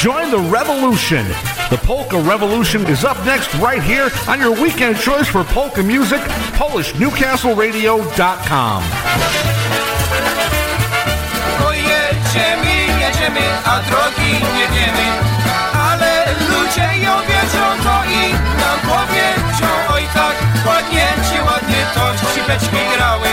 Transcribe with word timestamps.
Join 0.00 0.30
the 0.30 0.38
revolution. 0.38 1.26
The 1.68 1.76
Polka 1.84 2.18
Revolution 2.18 2.86
is 2.86 3.04
up 3.04 3.22
next 3.26 3.54
right 3.56 3.82
here 3.82 4.08
on 4.28 4.40
your 4.40 4.52
weekend 4.52 4.96
choice 4.96 5.28
for 5.28 5.44
polka 5.44 5.82
music, 5.82 6.22
PolishNewcastleRadio.com. 6.56 8.82
Ładnie 20.66 21.06
ci, 21.30 21.42
ładnie 21.42 21.86
to 21.94 22.14
grały, 22.96 23.28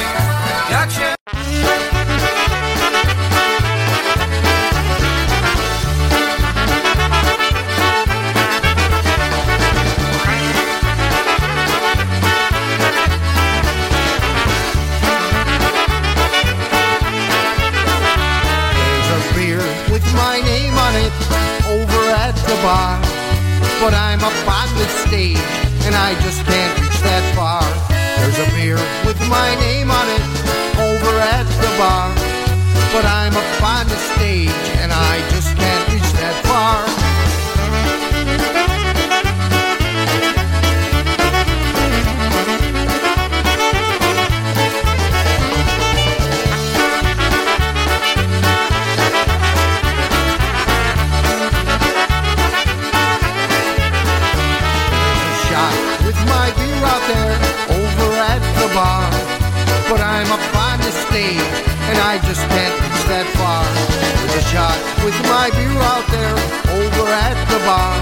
the 22.47 22.55
bar. 22.63 22.99
But 23.83 23.93
I'm 23.93 24.23
up 24.23 24.39
on 24.47 24.69
the 24.79 24.87
stage 25.03 25.51
and 25.85 25.93
I 25.95 26.15
just 26.23 26.39
can't 26.45 26.73
reach 26.79 26.99
that 27.03 27.23
far. 27.35 27.63
There's 28.17 28.39
a 28.39 28.47
beer 28.55 28.79
with 29.05 29.19
my 29.27 29.49
name 29.59 29.91
on 29.91 30.07
it 30.07 30.23
over 30.79 31.13
at 31.35 31.45
the 31.59 31.71
bar. 31.77 32.09
But 32.95 33.05
I'm 33.05 33.35
up 33.35 33.63
on 33.63 33.87
the 33.87 33.99
stage 34.15 34.63
and 34.79 34.91
I 34.91 35.19
just 35.29 35.55
can't 35.57 35.93
reach 35.93 36.11
that 36.23 36.35
far. 36.47 36.96
Bar. 58.77 59.09
But 59.89 60.01
I'm 60.05 60.29
up 60.29 60.45
on 60.53 60.77
the 60.85 60.93
stage 61.09 61.57
and 61.89 61.97
I 61.97 62.21
just 62.29 62.43
can't 62.53 62.75
reach 62.83 63.01
that 63.09 63.25
far. 63.39 63.65
There's 64.21 64.37
a 64.37 64.45
shot 64.53 64.77
with 65.01 65.17
my 65.25 65.49
beer 65.57 65.77
out 65.93 66.05
there 66.13 66.37
over 66.77 67.05
at 67.09 67.37
the 67.49 67.59
bar. 67.65 67.97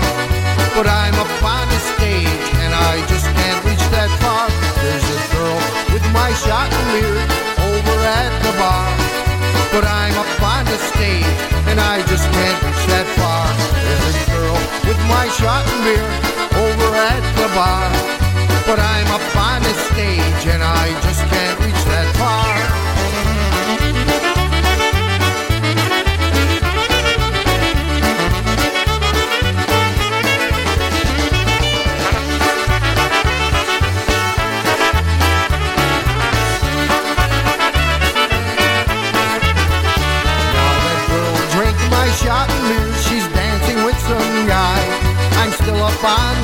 But 0.75 0.87
I'm 0.91 1.15
up 1.15 1.31
on 1.55 1.65
the 1.71 1.81
stage 1.95 2.47
and 2.59 2.73
I 2.75 2.93
just 3.07 3.27
can't 3.39 3.59
reach 3.63 3.85
that 3.95 4.11
far. 4.19 4.51
There's 4.83 5.07
a 5.15 5.19
girl 5.31 5.59
with 5.95 6.05
my 6.11 6.35
shot 6.43 6.67
and 6.67 6.87
beer 6.91 7.19
over 7.71 7.95
at 8.19 8.33
the 8.43 8.53
bar. 8.59 8.87
But 9.71 9.87
I'm 9.87 10.15
up 10.19 10.33
on 10.43 10.63
the 10.67 10.79
stage 10.91 11.39
and 11.71 11.79
I 11.79 12.03
just 12.11 12.27
can't 12.35 12.59
reach 12.67 12.83
that 12.91 13.07
far. 13.15 13.47
There's 13.79 14.07
a 14.11 14.27
girl 14.35 14.59
with 14.91 14.99
my 15.07 15.25
shot 15.39 15.63
and 15.71 15.81
beer 15.87 16.09
over 16.67 16.89
at 17.13 17.23
the 17.39 17.47
bar. 17.55 18.24
But 18.65 18.79
I'm 18.79 19.07
up 19.13 19.35
on 19.37 19.61
the 19.61 19.73
stage 19.93 20.47
and 20.53 20.63
I 20.63 20.89
just 21.03 21.21
can't 21.29 21.59
reach 21.59 21.83
that 21.85 22.15
far. 22.17 22.55
Shot 42.23 42.49
and 42.49 42.95
she's 43.03 43.27
dancing 43.35 43.83
with 43.83 43.99
some 43.99 44.47
guy. 44.47 44.81
I'm 45.41 45.51
still 45.51 45.83
up 45.83 46.03
on 46.03 46.34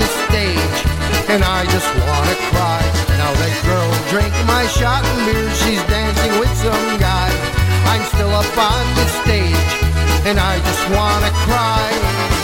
and 1.31 1.45
I 1.45 1.63
just 1.63 1.87
wanna 1.95 2.35
cry. 2.51 2.81
Now 3.15 3.31
that 3.31 3.55
girl 3.63 3.91
drank 4.11 4.35
my 4.45 4.67
shot 4.67 5.01
and 5.05 5.19
beer, 5.25 5.47
she's 5.63 5.83
dancing 5.87 6.33
with 6.39 6.53
some 6.59 6.99
guy. 6.99 7.31
I'm 7.87 8.03
still 8.11 8.33
up 8.35 8.57
on 8.59 8.83
the 8.99 9.07
stage, 9.23 9.71
and 10.27 10.37
I 10.37 10.59
just 10.59 10.83
wanna 10.91 11.31
cry. 11.47 12.40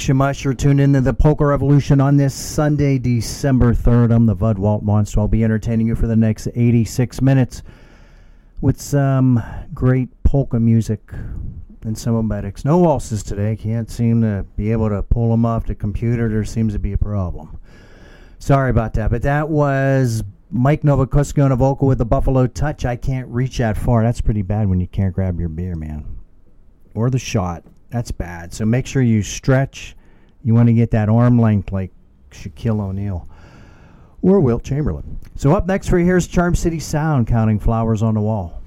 Yuck, 0.00 0.44
You're 0.44 0.54
tuned 0.54 0.80
into 0.80 1.02
the 1.02 1.12
Polka 1.12 1.44
Revolution 1.44 2.00
on 2.00 2.16
this 2.16 2.34
Sunday, 2.34 2.98
December 2.98 3.74
3rd. 3.74 4.14
I'm 4.14 4.24
the 4.24 4.34
Vud 4.34 4.58
Walt 4.58 4.82
Monster. 4.82 5.20
I'll 5.20 5.28
be 5.28 5.44
entertaining 5.44 5.86
you 5.86 5.94
for 5.94 6.06
the 6.06 6.16
next 6.16 6.48
86 6.54 7.20
minutes 7.20 7.62
with 8.62 8.80
some 8.80 9.42
great 9.74 10.08
polka 10.22 10.58
music 10.58 11.12
and 11.82 11.98
some 11.98 12.26
medics. 12.26 12.64
No 12.64 12.78
waltzes 12.78 13.22
today. 13.22 13.56
Can't 13.56 13.90
seem 13.90 14.22
to 14.22 14.46
be 14.56 14.72
able 14.72 14.88
to 14.88 15.02
pull 15.02 15.30
them 15.30 15.44
off 15.44 15.66
the 15.66 15.74
computer. 15.74 16.30
There 16.30 16.44
seems 16.44 16.72
to 16.72 16.78
be 16.78 16.94
a 16.94 16.98
problem. 16.98 17.60
Sorry 18.38 18.70
about 18.70 18.94
that. 18.94 19.10
But 19.10 19.20
that 19.22 19.50
was 19.50 20.24
Mike 20.50 20.80
Nowakowski 20.80 21.44
on 21.44 21.52
a 21.52 21.56
vocal 21.56 21.86
with 21.86 21.98
the 21.98 22.06
Buffalo 22.06 22.46
Touch. 22.46 22.86
I 22.86 22.96
can't 22.96 23.28
reach 23.28 23.58
that 23.58 23.76
far. 23.76 24.02
That's 24.02 24.22
pretty 24.22 24.42
bad 24.42 24.66
when 24.70 24.80
you 24.80 24.86
can't 24.86 25.14
grab 25.14 25.38
your 25.38 25.50
beer, 25.50 25.74
man. 25.76 26.06
Or 26.94 27.10
the 27.10 27.18
shot. 27.18 27.64
That's 27.90 28.10
bad. 28.10 28.52
So 28.54 28.64
make 28.64 28.86
sure 28.86 29.02
you 29.02 29.22
stretch. 29.22 29.96
You 30.42 30.54
want 30.54 30.68
to 30.68 30.72
get 30.72 30.92
that 30.92 31.08
arm 31.08 31.38
length 31.38 31.72
like 31.72 31.90
Shaquille 32.30 32.80
O'Neal 32.80 33.28
or 34.22 34.40
Wilt 34.40 34.62
Chamberlain. 34.62 35.18
So 35.34 35.54
up 35.54 35.66
next 35.66 35.88
for 35.88 35.98
you, 35.98 36.04
here's 36.04 36.26
Charm 36.26 36.54
City 36.54 36.78
Sound 36.78 37.26
counting 37.26 37.58
flowers 37.58 38.02
on 38.02 38.14
the 38.14 38.20
wall. 38.20 38.59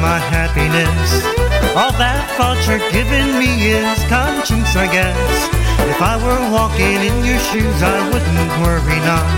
My 0.00 0.18
happiness. 0.18 1.20
All 1.76 1.92
that 2.00 2.24
thought 2.40 2.56
you're 2.64 2.80
giving 2.88 3.36
me 3.36 3.76
is 3.76 4.00
conscience, 4.08 4.72
I 4.72 4.88
guess. 4.88 5.20
If 5.92 6.00
I 6.00 6.16
were 6.16 6.40
walking 6.48 7.04
in 7.04 7.16
your 7.20 7.38
shoes, 7.52 7.78
I 7.84 8.00
wouldn't 8.08 8.52
worry 8.64 8.98
none. 9.04 9.28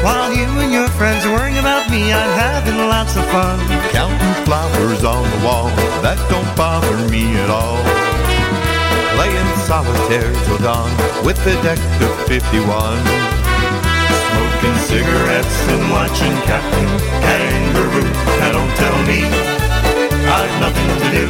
While 0.00 0.32
you 0.32 0.48
and 0.64 0.72
your 0.72 0.88
friends 0.96 1.28
are 1.28 1.32
worrying 1.36 1.60
about 1.60 1.92
me, 1.92 2.12
I'm 2.12 2.32
having 2.32 2.80
lots 2.88 3.16
of 3.16 3.28
fun. 3.28 3.60
Counting 3.92 4.36
flowers 4.48 5.04
on 5.04 5.28
the 5.28 5.40
wall, 5.44 5.68
that 6.00 6.16
don't 6.32 6.48
bother 6.56 6.96
me 7.12 7.36
at 7.36 7.52
all. 7.52 7.76
Playing 9.20 9.50
solitaire 9.68 10.32
till 10.48 10.60
dawn 10.64 10.88
with 11.24 11.38
a 11.44 11.56
deck 11.60 11.80
of 12.00 12.12
51. 12.24 12.64
Smoking 14.32 14.78
cigarettes 14.88 15.58
and 15.68 15.84
watching 15.92 16.34
Captain 16.48 16.90
Kangaroo. 17.20 18.08
Now 18.40 18.52
don't 18.56 18.74
tell 18.80 18.98
me 19.04 19.55
got 20.36 20.60
nothing 20.60 20.88
to 20.88 21.06
do. 21.16 21.26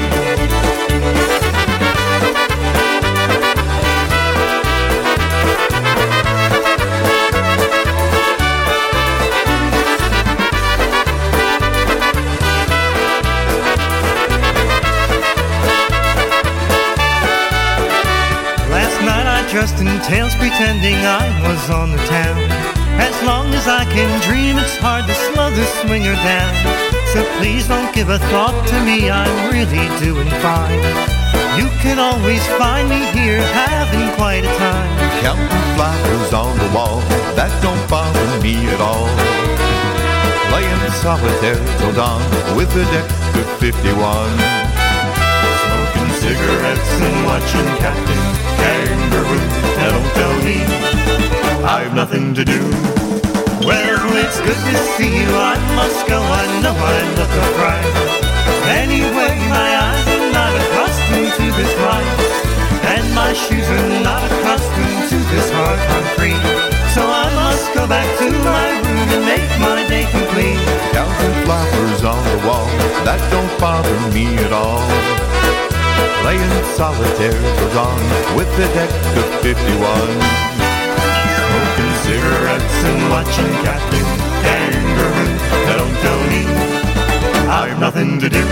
Last 18.71 19.01
night 19.03 19.27
I 19.27 19.49
dressed 19.51 19.81
in 19.81 19.87
tails 20.03 20.35
pretending 20.35 20.95
I 20.95 21.25
was 21.47 21.71
on 21.71 21.93
the 21.93 21.99
town. 22.07 22.39
As 22.99 23.23
long 23.23 23.55
as 23.55 23.69
I 23.69 23.85
can 23.85 24.11
dream, 24.23 24.57
it's 24.59 24.77
hard 24.79 25.07
to 25.07 25.15
slow 25.15 25.51
this 25.51 25.73
swinger 25.83 26.15
down. 26.15 26.96
So 27.17 27.25
please 27.41 27.67
don't 27.67 27.95
give 27.95 28.11
a 28.11 28.19
thought 28.29 28.53
to 28.69 28.77
me, 28.85 29.09
I'm 29.09 29.33
really 29.49 29.89
doing 30.05 30.29
fine. 30.45 30.85
You 31.57 31.65
can 31.81 31.97
always 31.97 32.45
find 32.61 32.93
me 32.93 33.01
here 33.17 33.41
having 33.57 34.13
quite 34.21 34.45
a 34.45 34.53
time. 34.61 34.93
Counting 35.25 35.65
flowers 35.73 36.33
on 36.37 36.53
the 36.61 36.69
wall, 36.77 37.01
that 37.33 37.49
don't 37.65 37.81
bother 37.89 38.29
me 38.45 38.69
at 38.69 38.85
all. 38.85 39.09
Playing 40.53 40.93
solitaire 41.01 41.57
till 41.81 41.97
dawn 41.97 42.21
with 42.53 42.69
a 42.77 42.85
deck 42.93 43.09
of 43.09 43.49
51. 43.65 43.97
Smoking 45.65 46.13
cigarettes 46.21 46.93
and 47.01 47.17
watching 47.25 47.69
Captain 47.81 48.25
Kangaroo. 48.61 49.41
Now 49.81 49.89
don't 49.97 50.13
tell 50.21 50.37
me 50.45 50.61
I've 51.65 51.95
nothing 51.95 52.35
to 52.35 52.45
do. 52.45 52.76
Good 54.47 54.63
to 54.63 54.79
see 54.95 55.11
you. 55.11 55.27
I 55.35 55.59
must 55.75 56.07
go. 56.07 56.23
I 56.23 56.47
know 56.63 56.71
I 56.71 56.99
look 57.19 57.33
a 57.35 57.47
fright. 57.59 57.87
Anyway, 58.79 59.35
my 59.51 59.71
eyes 59.75 60.07
are 60.07 60.31
not 60.31 60.55
accustomed 60.55 61.35
to 61.35 61.47
this 61.59 61.75
life, 61.83 62.15
and 62.95 63.05
my 63.11 63.35
shoes 63.35 63.67
are 63.67 63.91
not 64.07 64.23
accustomed 64.23 65.03
to 65.11 65.19
this 65.35 65.51
hard 65.51 65.81
concrete. 65.91 66.47
So 66.95 67.03
I 67.03 67.27
must 67.35 67.75
go 67.75 67.91
back 67.91 68.07
to 68.23 68.31
my 68.47 68.67
room 68.87 69.09
and 69.19 69.25
make 69.27 69.51
my 69.59 69.83
day 69.91 70.07
complete. 70.15 70.63
Counting 70.95 71.37
flowers 71.43 72.03
on 72.07 72.23
the 72.31 72.39
wall, 72.47 72.71
that 73.03 73.19
don't 73.35 73.51
bother 73.59 73.99
me 74.15 74.31
at 74.47 74.53
all. 74.55 74.87
Playing 76.23 76.55
solitaire 76.79 77.43
dawn 77.75 77.99
with 78.39 78.51
a 78.63 78.69
deck 78.79 78.95
of 79.19 79.27
51. 79.43 79.67
Smoking 81.35 81.95
cigarettes 82.07 82.79
and 82.87 83.11
watching 83.11 83.53
Captain 83.67 84.16
Now 84.47 85.77
don't 85.77 85.97
tell 86.05 86.21
me 86.33 86.43
I've 87.49 87.79
nothing 87.81 88.19
to 88.21 88.29
do. 88.29 88.45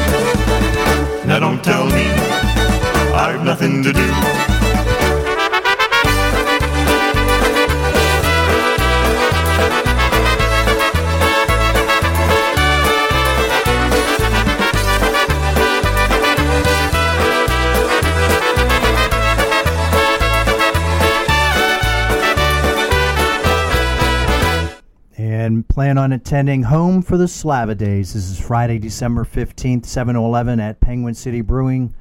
Now 1.26 1.38
don't 1.40 1.62
tell 1.62 1.86
me 1.86 2.06
I've 3.14 3.44
nothing 3.44 3.82
to 3.82 3.92
do. 3.92 4.53
Plan 25.84 25.98
on 25.98 26.12
attending 26.12 26.62
Home 26.62 27.02
for 27.02 27.18
the 27.18 27.28
Slava 27.28 27.74
Days. 27.74 28.14
This 28.14 28.30
is 28.30 28.40
Friday, 28.40 28.78
December 28.78 29.22
15th, 29.22 29.84
7 29.84 30.14
to 30.14 30.20
11 30.22 30.58
at 30.58 30.80
Penguin 30.80 31.12
City 31.12 31.42
Brewing. 31.42 31.94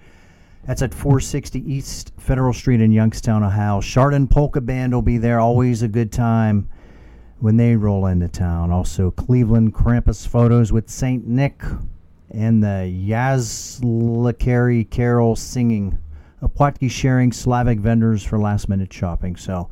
That's 0.66 0.82
at 0.82 0.94
460 0.94 1.70
East 1.70 2.14
Federal 2.18 2.54
Street 2.54 2.80
in 2.80 2.94
Youngstown, 2.94 3.44
Ohio. 3.44 3.82
Chardon 3.82 4.26
Polka 4.26 4.62
Band 4.62 4.94
will 4.94 5.02
be 5.02 5.18
there. 5.18 5.42
Always 5.42 5.82
a 5.82 5.90
good 5.90 6.14
time 6.14 6.70
when 7.40 7.58
they 7.58 7.76
roll 7.76 8.06
into 8.06 8.30
town. 8.30 8.72
Also, 8.72 9.12
Cleveland 9.12 9.74
Krampus 9.74 10.26
photos 10.26 10.72
with 10.72 10.90
St. 10.90 11.28
Nick 11.28 11.62
and 12.32 12.64
the 12.64 12.90
Yazlikari 12.90 14.90
Carol 14.90 15.36
singing. 15.36 16.00
Aplatki 16.42 16.90
sharing 16.90 17.34
Slavic 17.34 17.80
vendors 17.80 18.24
for 18.24 18.40
last 18.40 18.70
minute 18.70 18.94
shopping. 18.94 19.36
So, 19.36 19.70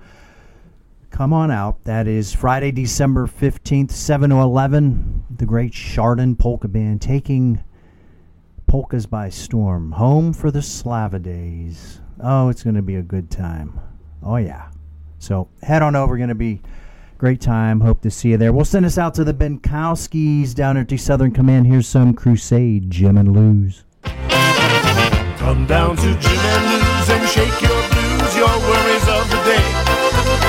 come 1.11 1.33
on 1.33 1.51
out. 1.51 1.83
That 1.83 2.07
is 2.07 2.33
Friday, 2.33 2.71
December 2.71 3.27
15th, 3.27 3.91
7 3.91 4.29
to 4.31 4.37
11. 4.37 5.25
The 5.37 5.45
great 5.45 5.73
Chardon 5.73 6.35
Polka 6.35 6.67
Band 6.67 7.01
taking 7.01 7.63
polkas 8.65 9.05
by 9.05 9.29
storm. 9.29 9.91
Home 9.91 10.33
for 10.33 10.49
the 10.49 10.61
Slava 10.61 11.19
Days. 11.19 12.01
Oh, 12.23 12.49
it's 12.49 12.63
going 12.63 12.75
to 12.75 12.81
be 12.81 12.95
a 12.95 13.01
good 13.01 13.29
time. 13.29 13.79
Oh, 14.23 14.37
yeah. 14.37 14.69
So 15.19 15.49
head 15.61 15.83
on 15.83 15.95
over. 15.95 16.17
Going 16.17 16.29
to 16.29 16.35
be 16.35 16.61
great 17.17 17.41
time. 17.41 17.81
Hope 17.81 18.01
to 18.01 18.09
see 18.09 18.29
you 18.29 18.37
there. 18.37 18.53
We'll 18.53 18.65
send 18.65 18.85
us 18.85 18.97
out 18.97 19.13
to 19.15 19.23
the 19.23 19.33
Benkowskis 19.33 20.55
down 20.55 20.77
at 20.77 20.87
the 20.87 20.97
Southern 20.97 21.31
Command. 21.31 21.67
Here's 21.67 21.87
some 21.87 22.13
Crusade, 22.13 22.89
Jim 22.89 23.17
and 23.17 23.33
Lou's. 23.35 23.83
Come 25.37 25.65
down 25.67 25.97
to 25.97 26.15
Jim 26.19 26.39
and 26.39 26.65
Lou's 26.65 27.09
and 27.09 27.29
shake 27.29 27.61
your 27.61 27.80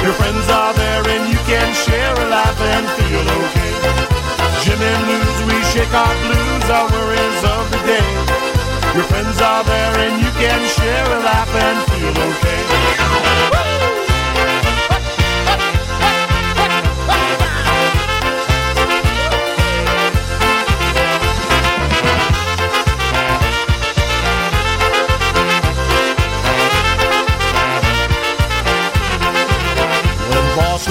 Your 0.02 0.12
friends 0.14 0.48
are 0.50 0.74
there 0.74 1.06
and 1.14 1.30
you 1.30 1.38
can 1.46 1.74
share 1.74 2.12
a 2.12 2.26
laugh 2.28 2.60
and 2.60 2.86
feel 2.98 3.22
okay. 3.22 3.72
Jim 4.62 4.80
and 4.82 5.02
Lou's, 5.08 5.38
we 5.46 5.62
shake 5.70 5.94
our 5.94 6.14
blues, 6.26 6.66
our 6.70 6.90
worries 6.90 7.42
of 7.54 7.64
the 7.70 7.80
day. 7.86 8.10
Your 8.94 9.04
friends 9.04 9.40
are 9.40 9.62
there 9.62 9.94
and 10.04 10.20
you 10.20 10.30
can 10.42 10.60
share 10.74 11.06
a 11.06 11.20
laugh 11.22 11.54
and 11.54 11.78
feel 11.90 12.18
okay. 12.18 13.21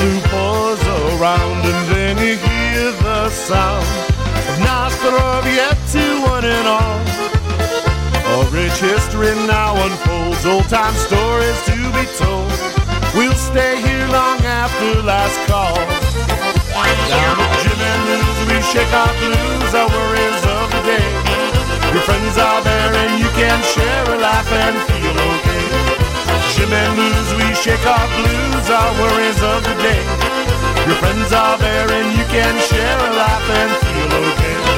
Lou 0.01 0.19
pulls 0.33 0.81
around 0.81 1.62
and 1.62 1.81
then 1.94 2.18
you 2.18 2.33
hear 2.36 2.92
the 3.06 3.30
sound 3.30 3.86
of 4.50 4.57
Nostrovietti 4.65 6.07
one 6.25 6.44
and 6.44 6.68
all. 6.68 7.01
A 8.33 8.50
rich 8.50 8.80
history 8.81 9.36
now 9.45 9.77
unfolds, 9.77 10.44
old 10.44 10.68
time 10.69 10.95
stories 10.95 11.59
to 11.69 11.77
be 11.94 12.06
told. 12.18 12.50
We'll 13.13 13.38
stay 13.38 13.77
here 13.80 14.07
long 14.07 14.42
after 14.42 15.03
last 15.03 15.38
call. 15.45 15.77
Down 17.13 17.38
at 17.38 17.54
Jim 17.62 17.77
and 17.77 18.01
Lou's, 18.09 18.39
we 18.50 18.57
shake 18.73 18.94
our 19.04 19.14
blues, 19.21 19.71
our 19.78 19.85
worries 19.85 20.44
of 20.49 20.66
the 20.73 20.81
day. 20.81 21.09
Your 21.94 22.02
friends 22.02 22.37
are 22.40 22.61
there 22.64 22.94
and 23.06 23.19
you 23.21 23.30
can 23.37 23.61
share 23.61 24.06
a 24.16 24.18
laugh 24.18 24.49
and 24.49 24.75
feel 24.90 25.20
Jim 26.61 26.73
and 26.73 26.95
Lou's, 26.95 27.33
we 27.33 27.56
shake 27.56 27.83
our 27.87 28.07
blues, 28.18 28.69
our 28.69 28.94
worries 29.01 29.41
of 29.41 29.63
the 29.63 29.73
day. 29.81 30.03
Your 30.85 30.95
friends 30.97 31.33
are 31.33 31.57
there 31.57 31.91
and 31.91 32.15
you 32.15 32.23
can 32.25 32.53
share 32.69 32.97
a 32.99 33.09
laugh 33.18 33.49
and 33.49 33.71
feel 33.81 34.13
okay. 34.30 34.70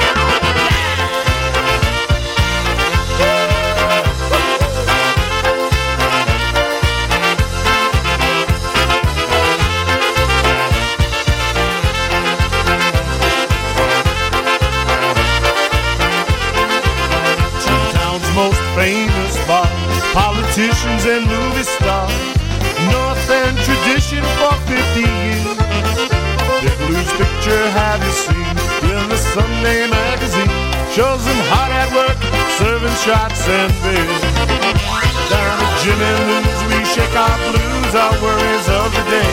Sunday 29.34 29.90
magazine? 29.90 30.46
Shows 30.94 31.26
them 31.26 31.40
hard 31.50 31.74
at 31.74 31.90
work, 31.90 32.14
serving 32.54 32.94
shots 33.02 33.42
and 33.50 33.74
beers. 33.82 34.22
Down 35.26 35.58
at 35.58 35.74
Jim 35.82 35.98
and 35.98 36.22
Lou's, 36.30 36.60
we 36.70 36.78
shake 36.86 37.16
our 37.18 37.34
blues, 37.50 37.92
our 37.98 38.14
worries 38.22 38.66
of 38.70 38.94
the 38.94 39.04
day. 39.10 39.32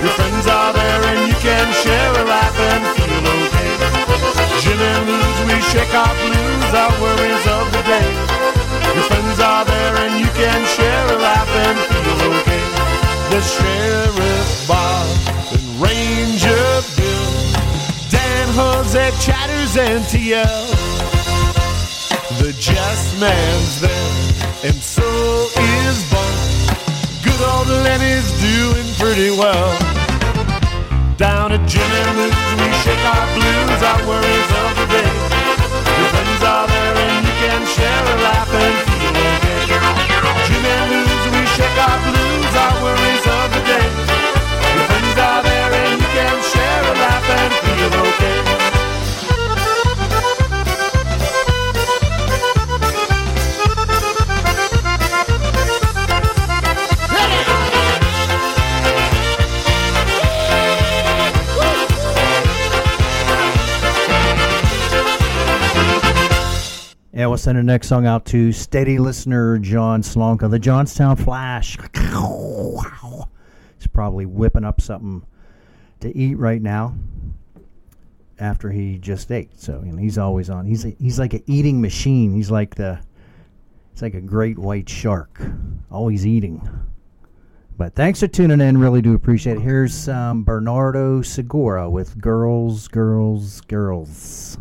Your 0.00 0.14
friends 0.16 0.48
are 0.48 0.72
there 0.72 1.02
and 1.12 1.28
you 1.28 1.36
can 1.36 1.68
share 1.84 2.12
a 2.16 2.24
laugh 2.24 2.56
and 2.72 2.82
feel 2.96 3.28
okay. 3.44 3.72
Jim 4.64 4.80
and 4.80 5.04
Lou's, 5.04 5.38
we 5.52 5.56
shake 5.68 5.92
our 5.92 6.14
blues, 6.24 6.72
our 6.72 6.94
worries 7.04 7.44
of 7.44 7.68
the 7.76 7.82
day. 7.84 8.08
Your 8.96 9.04
friends 9.04 9.36
are 9.36 9.68
there 9.68 9.94
and 10.00 10.16
you 10.16 10.32
can 10.32 10.60
share 10.64 11.06
a 11.12 11.18
laugh 11.20 11.52
and 11.68 11.76
feel 11.92 12.20
okay. 12.40 12.64
The 13.36 13.40
sheriff 13.44 14.48
Bob 14.64 15.12
and 15.52 15.68
Ranger 15.76 16.59
Dan 18.60 18.84
Jose 18.84 19.10
Chatters 19.20 19.76
and 19.76 20.04
TL. 20.04 20.66
The 22.40 22.52
just 22.58 23.18
man's 23.18 23.80
there, 23.80 24.68
and 24.68 24.76
so 24.76 25.08
is 25.56 25.96
Bunk. 26.12 27.24
Good 27.24 27.40
old 27.40 27.68
Lenny's 27.84 28.28
doing 28.40 28.88
pretty 28.98 29.30
well. 29.30 29.72
Down 31.16 31.52
at 31.52 31.66
Jim 31.68 31.90
and 32.00 32.16
Lou's, 32.18 32.50
we 32.60 32.68
shake 32.84 33.04
our 33.14 33.26
blues, 33.36 33.80
our 33.90 34.00
worries 34.08 34.50
of 34.60 34.68
the 34.78 34.86
day. 34.96 35.12
Your 35.96 36.08
friends 36.12 36.42
are 36.44 36.66
there 36.68 36.96
and 36.96 37.26
you 37.26 37.34
can 37.40 37.66
share 37.66 38.04
a 38.12 38.22
laugh 38.22 38.52
and 38.52 38.89
Yeah, 67.20 67.26
we'll 67.26 67.36
send 67.36 67.58
the 67.58 67.62
next 67.62 67.88
song 67.88 68.06
out 68.06 68.24
to 68.26 68.50
steady 68.50 68.98
listener 68.98 69.58
John 69.58 70.00
Slonka, 70.00 70.50
the 70.50 70.58
Johnstown 70.58 71.16
Flash. 71.16 71.76
He's 73.76 73.86
probably 73.92 74.24
whipping 74.24 74.64
up 74.64 74.80
something 74.80 75.26
to 76.00 76.16
eat 76.16 76.38
right 76.38 76.62
now 76.62 76.94
after 78.38 78.70
he 78.70 78.96
just 78.96 79.30
ate. 79.30 79.60
So 79.60 79.82
you 79.84 79.92
know, 79.92 79.98
he's 79.98 80.16
always 80.16 80.48
on. 80.48 80.64
He's 80.64 80.86
a, 80.86 80.96
he's 80.98 81.18
like 81.18 81.34
an 81.34 81.42
eating 81.44 81.82
machine. 81.82 82.32
He's 82.32 82.50
like 82.50 82.76
the 82.76 82.98
it's 83.92 84.00
like 84.00 84.14
a 84.14 84.22
great 84.22 84.58
white 84.58 84.88
shark, 84.88 85.42
always 85.90 86.26
eating. 86.26 86.66
But 87.76 87.94
thanks 87.94 88.20
for 88.20 88.28
tuning 88.28 88.62
in. 88.62 88.78
Really 88.78 89.02
do 89.02 89.12
appreciate 89.12 89.58
it. 89.58 89.60
Here's 89.60 90.08
um, 90.08 90.42
Bernardo 90.42 91.20
Segura 91.20 91.90
with 91.90 92.18
"Girls, 92.18 92.88
Girls, 92.88 93.60
Girls." 93.60 94.56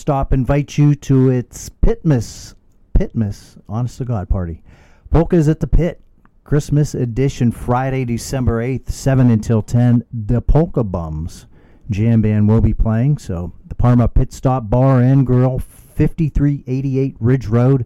Stop 0.00 0.32
invites 0.32 0.78
you 0.78 0.94
to 0.94 1.28
its 1.28 1.68
Pitmas, 1.68 2.54
Pitmas, 2.94 3.60
honest 3.68 3.98
to 3.98 4.06
God 4.06 4.30
party. 4.30 4.62
Polkas 5.10 5.46
at 5.46 5.60
the 5.60 5.66
Pit, 5.66 6.00
Christmas 6.42 6.94
edition, 6.94 7.52
Friday, 7.52 8.06
December 8.06 8.62
8th, 8.62 8.88
7 8.88 9.30
until 9.30 9.60
10. 9.60 10.06
The 10.10 10.40
Polka 10.40 10.82
Bums 10.82 11.44
Jam 11.90 12.22
Band 12.22 12.48
will 12.48 12.62
be 12.62 12.72
playing. 12.72 13.18
So, 13.18 13.52
the 13.68 13.74
Parma 13.74 14.08
Pit 14.08 14.32
Stop 14.32 14.70
Bar 14.70 15.02
and 15.02 15.26
Grill, 15.26 15.58
5388 15.58 17.16
Ridge 17.20 17.46
Road 17.48 17.84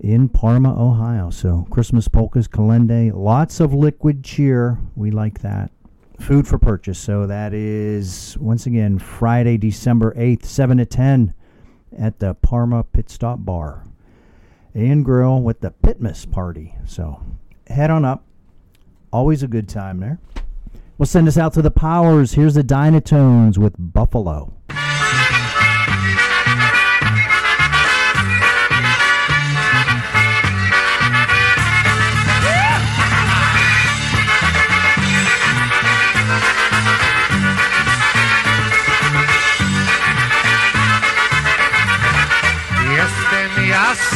in 0.00 0.30
Parma, 0.30 0.72
Ohio. 0.72 1.28
So, 1.28 1.66
Christmas 1.68 2.08
polkas, 2.08 2.48
Kalende, 2.48 3.12
lots 3.14 3.60
of 3.60 3.74
liquid 3.74 4.24
cheer. 4.24 4.78
We 4.96 5.10
like 5.10 5.40
that 5.40 5.70
food 6.20 6.46
for 6.46 6.58
purchase. 6.58 6.98
So 6.98 7.26
that 7.26 7.52
is 7.52 8.36
once 8.38 8.66
again 8.66 8.98
Friday, 8.98 9.56
December 9.56 10.12
eighth, 10.16 10.44
seven 10.44 10.78
to 10.78 10.86
ten, 10.86 11.34
at 11.98 12.18
the 12.18 12.34
Parma 12.34 12.84
Pit 12.84 13.10
Stop 13.10 13.44
Bar 13.44 13.84
and 14.74 15.04
Grill 15.04 15.42
with 15.42 15.60
the 15.60 15.72
Pitmas 15.82 16.30
Party. 16.30 16.74
So 16.86 17.22
head 17.66 17.90
on 17.90 18.04
up. 18.04 18.24
Always 19.12 19.42
a 19.42 19.48
good 19.48 19.68
time 19.68 19.98
there. 19.98 20.20
We'll 20.98 21.06
send 21.06 21.26
us 21.26 21.38
out 21.38 21.54
to 21.54 21.62
the 21.62 21.70
Powers. 21.70 22.34
Here's 22.34 22.54
the 22.54 22.62
Dynatones 22.62 23.58
with 23.58 23.74
Buffalo. 23.78 24.52
Buffalo 24.68 24.99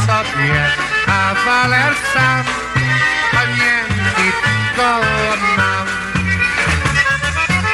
sobie 0.07 0.61
kawaler 1.07 1.95
sam, 2.13 2.45
panienki 3.33 4.29
koło 4.77 5.31
mam. 5.57 5.87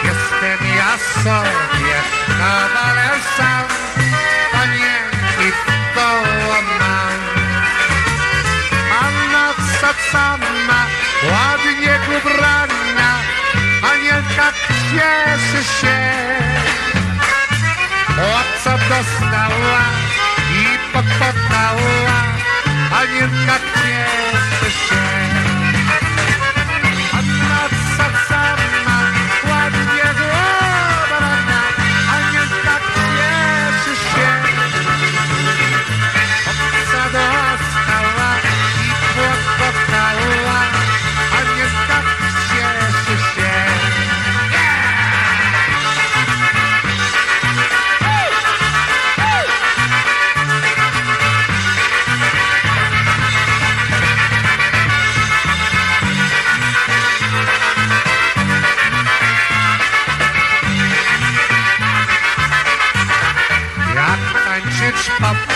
Jestem 0.04 0.60
ja 0.76 0.92
sobie 1.22 1.96
kawaler 2.38 3.18
sam, 3.36 3.66
panienki 4.52 5.48
koło 5.94 6.56
mam. 6.80 7.20
A 9.00 9.04
noc 9.32 9.60
sama, 10.12 10.80
ładnie 11.30 11.94
ubrana, 12.16 13.10
anielka 13.92 14.52
cieszy 14.90 15.62
się. 15.80 16.00
O 18.20 18.62
co 18.64 18.70
dostała 18.70 19.80
i 20.52 20.78
popotała, 20.92 21.29
Oa, 21.68 23.00
alguien 23.00 23.30
que 23.30 24.29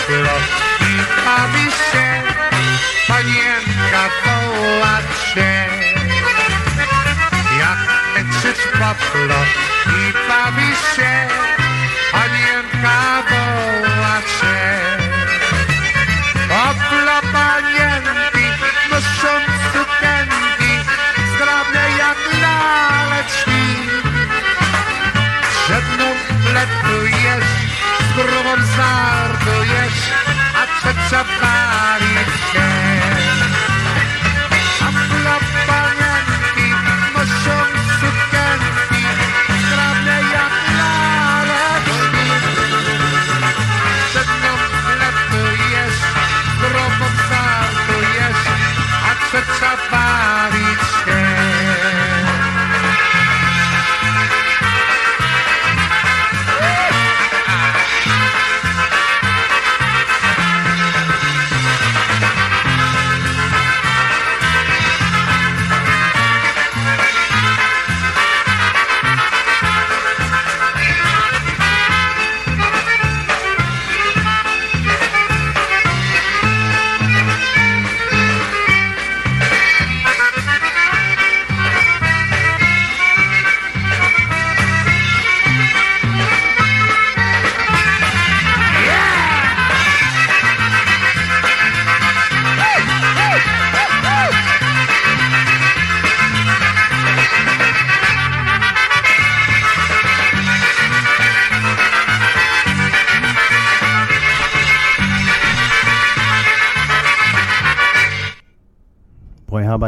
tańczyć 0.07 0.64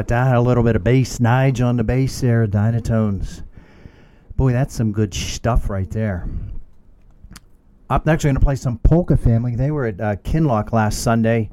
that? 0.05 0.27
Had 0.27 0.35
a 0.35 0.41
little 0.41 0.63
bit 0.63 0.75
of 0.75 0.83
bass, 0.83 1.17
Nige 1.17 1.65
on 1.65 1.77
the 1.77 1.83
bass 1.83 2.21
there, 2.21 2.45
Dynatones. 2.45 3.41
Boy, 4.35 4.51
that's 4.51 4.75
some 4.75 4.91
good 4.91 5.15
stuff 5.15 5.69
right 5.69 5.89
there. 5.89 6.29
Up 7.89 8.05
next, 8.05 8.23
we're 8.23 8.29
going 8.29 8.39
to 8.39 8.45
play 8.45 8.55
some 8.55 8.77
Polka 8.77 9.17
Family. 9.17 9.55
They 9.55 9.71
were 9.71 9.87
at 9.87 9.99
uh, 9.99 10.15
Kinlock 10.17 10.73
last 10.73 11.01
Sunday 11.01 11.49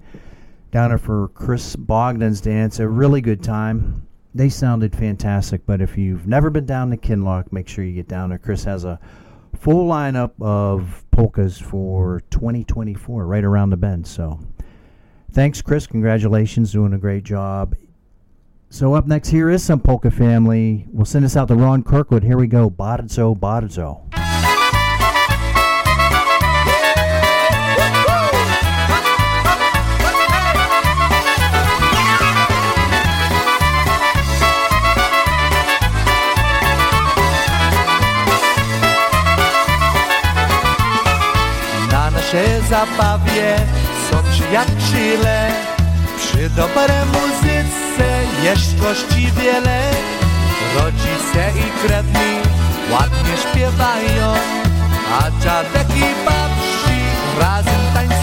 down 0.71 0.91
there 0.91 0.99
for 0.99 1.29
Chris 1.29 1.77
Bogdan's 1.77 2.43
dance. 2.43 2.81
A 2.81 2.87
really 2.89 3.23
good 3.23 3.43
time. 3.43 4.07
They 4.35 4.49
sounded 4.49 4.95
fantastic, 4.95 5.65
but 5.65 5.81
if 5.81 5.97
you've 5.97 6.27
never 6.27 6.51
been 6.51 6.67
down 6.67 6.91
to 6.91 6.97
Kinlock, 6.97 7.53
make 7.53 7.69
sure 7.69 7.85
you 7.85 7.95
get 7.95 8.09
down 8.09 8.29
there. 8.29 8.39
Chris 8.39 8.65
has 8.65 8.85
a 8.85 8.99
full 9.57 9.89
lineup 9.89 10.33
of 10.41 11.05
polkas 11.13 11.59
for 11.59 12.21
2024 12.31 13.25
right 13.25 13.45
around 13.45 13.71
the 13.71 13.77
bend. 13.77 14.05
So 14.05 14.41
thanks, 15.31 15.63
Chris. 15.63 15.87
Congratulations, 15.87 16.73
doing 16.73 16.93
a 16.93 16.99
great 16.99 17.23
job. 17.23 17.77
So 18.75 18.95
up 18.95 19.07
next 19.07 19.29
here 19.29 19.51
is 19.51 19.63
some 19.63 19.79
polka 19.79 20.11
family. 20.11 20.85
We'll 20.91 21.05
send 21.05 21.25
us 21.25 21.37
out 21.37 21.47
to 21.47 21.55
Ron 21.55 21.85
Kirkwood. 21.85 22.25
Here 22.25 22.37
we 22.37 22.49
go. 22.49 22.69
Bardzo, 22.69 23.37
bardzo. 23.37 24.01
Na 41.93 42.11
naszej 42.11 42.61
zabawie 42.69 43.57
są 44.11 44.17
przyjaciele 44.31 45.74
Przy 46.25 46.51
dobrej 46.51 47.07
muzyce 47.07 48.09
jest 48.45 48.81
gości 48.81 49.33
wiele. 49.37 49.91
Rodzice 50.75 51.51
i 51.59 51.87
krewni 51.87 52.41
ładnie 52.93 53.37
śpiewają 53.43 54.35
A 55.21 55.43
dziadek 55.43 55.97
i 55.97 56.25
babci 56.25 56.99
razem 57.41 57.81
tańcują 57.95 58.14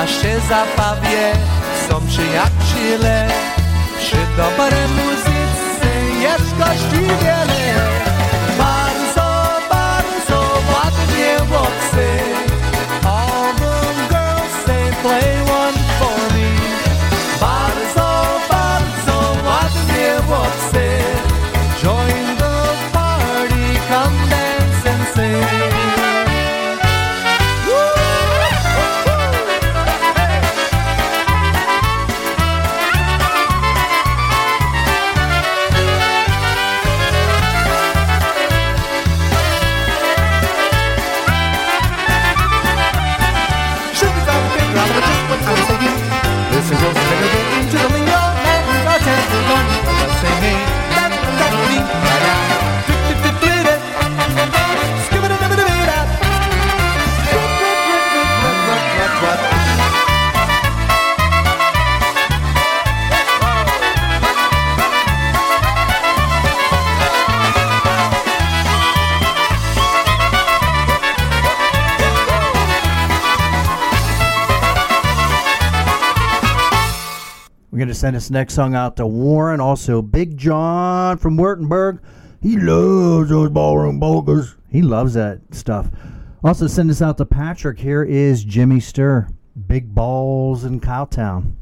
nasze 0.00 0.40
zabawie 0.40 1.32
są 1.88 2.06
przyjaciele. 2.06 3.28
Przy 3.98 4.16
dobrej 4.36 4.88
muzyce 4.88 5.88
jest 6.20 6.56
gości 6.58 7.02
wiele. 7.22 7.95
Send 78.06 78.14
this 78.14 78.30
next 78.30 78.54
song 78.54 78.76
out 78.76 78.94
to 78.98 79.04
Warren. 79.04 79.58
Also, 79.60 80.00
Big 80.00 80.36
John 80.36 81.18
from 81.18 81.36
Wurtenberg. 81.36 81.98
He 82.40 82.56
loves 82.56 83.30
those 83.30 83.50
ballroom 83.50 83.98
polkas. 83.98 84.54
He 84.70 84.80
loves 84.80 85.14
that 85.14 85.40
stuff. 85.50 85.88
Also, 86.44 86.68
send 86.68 86.88
this 86.88 87.02
out 87.02 87.18
to 87.18 87.26
Patrick. 87.26 87.80
Here 87.80 88.04
is 88.04 88.44
Jimmy 88.44 88.76
Sturr. 88.76 89.34
Big 89.66 89.92
Balls 89.92 90.62
in 90.62 90.78
Cowtown. 90.78 91.54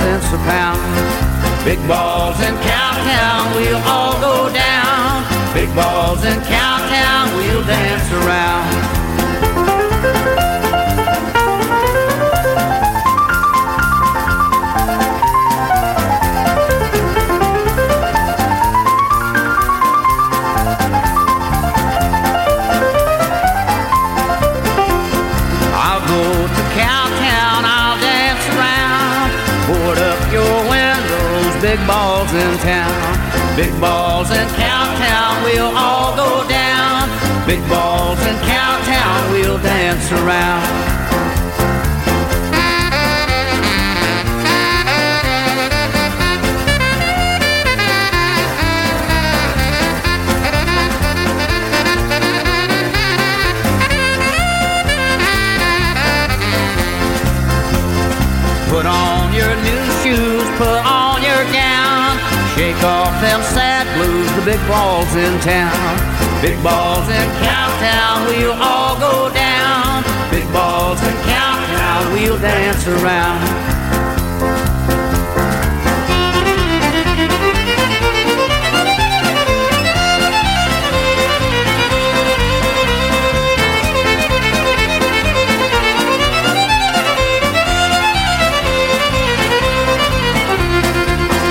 Cents 0.00 0.32
a 0.32 0.38
pound. 0.48 0.80
Big 1.64 1.80
balls 1.86 2.40
in 2.40 2.54
Cowtown, 2.64 3.42
we'll 3.56 3.84
all 3.84 4.16
go 4.20 4.48
down. 4.52 5.24
Big 5.52 5.68
balls 5.74 6.24
in 6.24 6.38
Cowtown, 6.40 6.59
Big 33.60 33.78
balls 33.78 34.30
in 34.30 34.48
Cowtown, 34.56 35.44
we'll 35.44 35.76
all 35.76 36.16
go 36.16 36.48
down. 36.48 37.10
Big 37.46 37.60
balls 37.68 38.18
in 38.20 38.34
Cowtown, 38.36 39.32
we'll 39.32 39.58
dance 39.58 40.10
around. 40.12 40.64
Put 58.70 58.86
on 58.86 59.34
your 59.34 59.54
new 59.56 59.84
shoes, 60.02 60.48
put 60.56 60.80
on 60.86 61.22
your 61.22 61.44
gown. 61.52 62.00
Shake 62.56 62.82
off 62.82 63.14
them 63.22 63.29
balls 64.70 65.16
in 65.16 65.40
town. 65.40 65.98
Big 66.40 66.62
balls 66.62 67.08
in 67.08 67.28
Cowtown, 67.42 68.26
we'll 68.28 68.52
all 68.52 68.96
go 69.00 69.28
down. 69.34 70.04
Big 70.30 70.46
balls 70.52 71.02
in 71.02 71.14
Cowtown, 71.26 72.12
we'll 72.12 72.38
dance 72.38 72.86
around. 72.86 73.40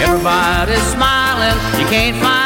Everybody's 0.01 0.81
smiling, 0.93 1.57
you 1.79 1.85
can't 1.87 2.15
find 2.23 2.38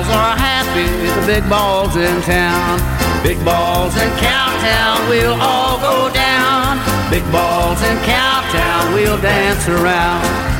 gals 0.00 0.16
are 0.16 0.36
happy, 0.36 0.86
the 1.20 1.26
big 1.26 1.48
balls 1.48 1.96
in 1.96 2.22
town. 2.22 2.78
Big 3.22 3.42
balls 3.44 3.94
in 3.96 4.08
Cowtown, 4.12 5.08
we'll 5.08 5.38
all 5.40 5.78
go 5.78 6.12
down. 6.12 6.78
Big 7.10 7.24
balls 7.30 7.82
in 7.82 7.96
Cowtown, 7.98 8.94
we'll 8.94 9.20
dance 9.20 9.68
around. 9.68 10.59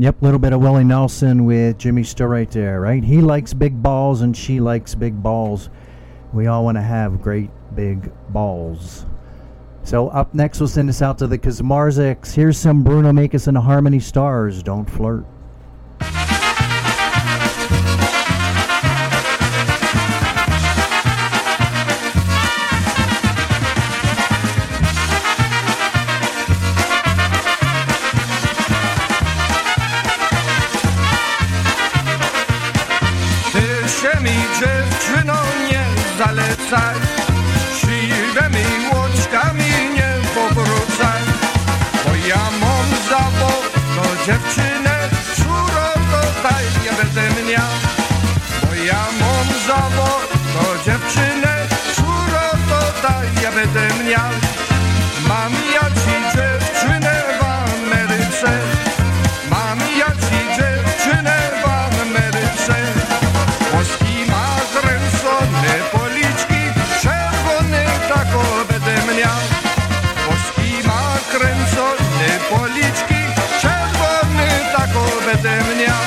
Yep, 0.00 0.22
a 0.22 0.24
little 0.24 0.38
bit 0.38 0.52
of 0.52 0.60
Willie 0.60 0.84
Nelson 0.84 1.44
with 1.44 1.76
Jimmy 1.76 2.02
Sturr 2.02 2.30
right 2.30 2.48
there, 2.52 2.80
right? 2.80 3.02
He 3.02 3.20
likes 3.20 3.52
big 3.52 3.82
balls 3.82 4.20
and 4.20 4.36
she 4.36 4.60
likes 4.60 4.94
big 4.94 5.20
balls. 5.20 5.70
We 6.32 6.46
all 6.46 6.64
want 6.64 6.76
to 6.76 6.82
have 6.82 7.20
great 7.20 7.50
big 7.74 8.12
balls. 8.28 9.06
So 9.82 10.08
up 10.10 10.32
next, 10.34 10.60
we'll 10.60 10.68
send 10.68 10.88
this 10.88 11.02
out 11.02 11.18
to 11.18 11.26
the 11.26 11.36
Kazmarziks. 11.36 12.32
Here's 12.32 12.56
some 12.56 12.84
Bruno 12.84 13.10
Makis 13.10 13.48
and 13.48 13.58
Harmony 13.58 13.98
Stars. 13.98 14.62
Don't 14.62 14.88
flirt. 14.88 15.26
powrócaj 36.68 36.94
Siwymi 37.80 38.88
łoczkami 38.92 39.70
nie 39.94 40.12
powrócaj. 40.34 41.22
Bo 42.04 42.14
ja 42.28 42.50
mam 42.60 42.88
zawodną 43.08 43.96
no 43.96 44.24
dziewczynę 44.26 45.08
Szuro 45.36 45.88
dodaj 46.10 46.64
nie 46.84 46.92
będę 46.92 47.42
mnie. 47.42 47.60
Bo 48.62 48.74
ja 48.74 49.04
mam 49.20 49.46
zawodną 49.66 50.38
no 50.54 50.84
dziewczynę 50.84 51.66
Szuro 51.96 52.48
dodaj 52.68 53.28
nie 53.42 53.50
będę 53.52 53.94
mnie. 53.94 54.47
seven 75.48 75.80
yards. 75.80 75.97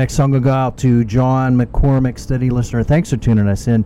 next 0.00 0.14
song 0.14 0.30
will 0.30 0.40
go 0.40 0.50
out 0.50 0.78
to 0.78 1.04
John 1.04 1.54
McCormick, 1.54 2.18
steady 2.18 2.48
listener. 2.48 2.82
Thanks 2.82 3.10
for 3.10 3.18
tuning 3.18 3.46
us 3.46 3.68
in. 3.68 3.84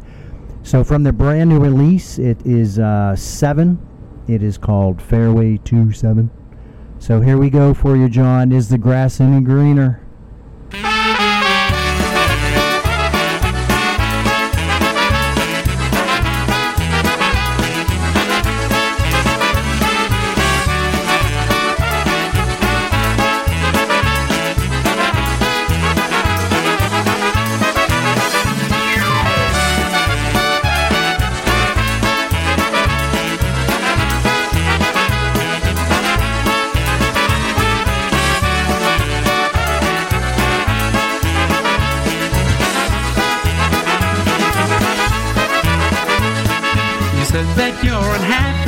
So, 0.62 0.84
from 0.84 1.02
the 1.02 1.12
brand 1.12 1.50
new 1.50 1.58
release, 1.58 2.20
it 2.20 2.40
is 2.46 2.78
uh, 2.78 3.16
seven. 3.16 3.84
It 4.28 4.40
is 4.40 4.56
called 4.56 5.02
Fairway 5.02 5.56
Two 5.64 5.90
Seven. 5.90 6.30
So, 7.00 7.20
here 7.20 7.36
we 7.36 7.50
go 7.50 7.74
for 7.74 7.96
you, 7.96 8.08
John. 8.08 8.52
Is 8.52 8.68
the 8.68 8.78
grass 8.78 9.20
any 9.20 9.40
greener? 9.40 10.03
you're 47.84 47.92
unhappy 47.92 48.63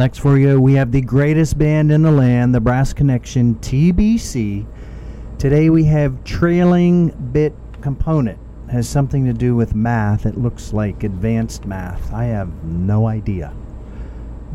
next 0.00 0.20
for 0.20 0.38
you, 0.38 0.58
we 0.58 0.72
have 0.72 0.92
the 0.92 1.00
greatest 1.02 1.58
band 1.58 1.92
in 1.92 2.00
the 2.00 2.10
land, 2.10 2.54
the 2.54 2.60
Brass 2.60 2.94
Connection 2.94 3.56
TBC. 3.56 4.66
Today 5.38 5.68
we 5.68 5.84
have 5.84 6.24
trailing 6.24 7.10
bit 7.32 7.52
component. 7.82 8.38
Has 8.70 8.88
something 8.88 9.26
to 9.26 9.34
do 9.34 9.54
with 9.54 9.74
math. 9.74 10.24
It 10.24 10.38
looks 10.38 10.72
like 10.72 11.04
advanced 11.04 11.66
math. 11.66 12.14
I 12.14 12.24
have 12.24 12.64
no 12.64 13.08
idea. 13.08 13.52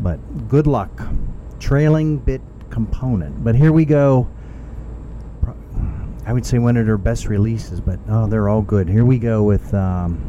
But 0.00 0.48
good 0.48 0.66
luck. 0.66 0.90
Trailing 1.60 2.18
bit 2.18 2.40
component. 2.70 3.44
But 3.44 3.54
here 3.54 3.70
we 3.70 3.84
go. 3.84 4.28
I 6.26 6.32
would 6.32 6.44
say 6.44 6.58
one 6.58 6.76
of 6.76 6.86
their 6.86 6.98
best 6.98 7.26
releases, 7.26 7.80
but 7.80 8.00
oh, 8.08 8.26
they're 8.26 8.48
all 8.48 8.62
good. 8.62 8.88
Here 8.88 9.04
we 9.04 9.20
go 9.20 9.44
with 9.44 9.72
um, 9.74 10.28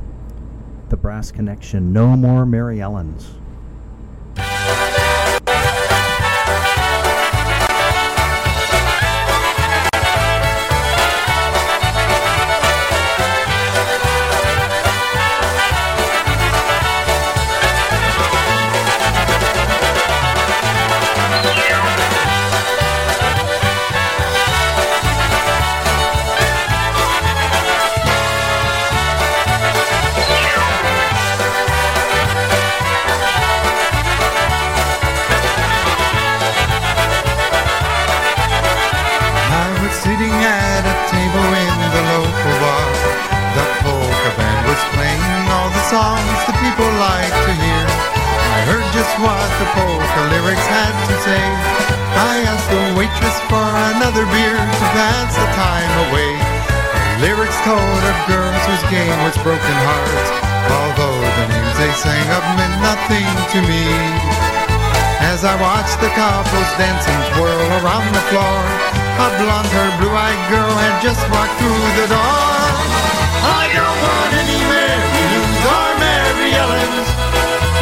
the 0.90 0.98
Brass 0.98 1.32
Connection. 1.32 1.92
No 1.92 2.16
more 2.16 2.46
Mary 2.46 2.78
Ellens. 2.78 3.37
Lyrics 57.48 57.64
told 57.64 58.04
of 58.04 58.18
girls 58.28 58.64
whose 58.68 58.84
game 58.92 59.20
was 59.24 59.36
broken 59.40 59.78
hearts, 59.88 60.30
although 60.68 61.16
the 61.16 61.46
names 61.48 61.76
they 61.80 61.94
sang 61.96 62.28
of 62.36 62.44
meant 62.60 62.76
nothing 62.84 63.28
to 63.56 63.60
me. 63.64 63.88
As 65.24 65.48
I 65.48 65.56
watched 65.56 65.96
the 66.04 66.12
couples 66.12 66.72
dance 66.76 67.08
and 67.08 67.24
twirl 67.32 67.68
around 67.80 68.04
the 68.12 68.24
floor, 68.28 68.60
a 69.24 69.28
blonde-haired, 69.40 69.96
blue-eyed 70.04 70.44
girl 70.52 70.76
had 70.76 71.00
just 71.00 71.24
walked 71.32 71.56
through 71.56 71.88
the 71.96 72.08
door. 72.12 72.36
I 73.48 73.72
don't 73.72 74.00
want 74.04 74.32
any 74.44 74.60
Mary 74.68 75.24
Lou's 75.32 75.64
or 75.72 75.90
Mary 76.04 76.52
Ellen's. 76.52 77.10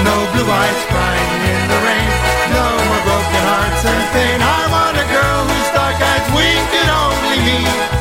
No 0.06 0.16
blue 0.38 0.46
eyes 0.46 0.82
crying 0.94 1.42
in 1.42 1.62
the 1.74 1.80
rain. 1.82 2.12
No 2.54 2.66
more 2.70 3.02
broken 3.02 3.44
hearts 3.50 3.82
and 3.82 4.04
pain. 4.14 4.40
I 4.46 4.62
want 4.70 4.94
a 4.94 5.06
girl 5.10 5.42
whose 5.50 5.70
dark 5.74 5.98
eyes 5.98 6.28
wink 6.38 6.70
at 6.70 6.90
only 6.94 7.40
me. 7.50 7.95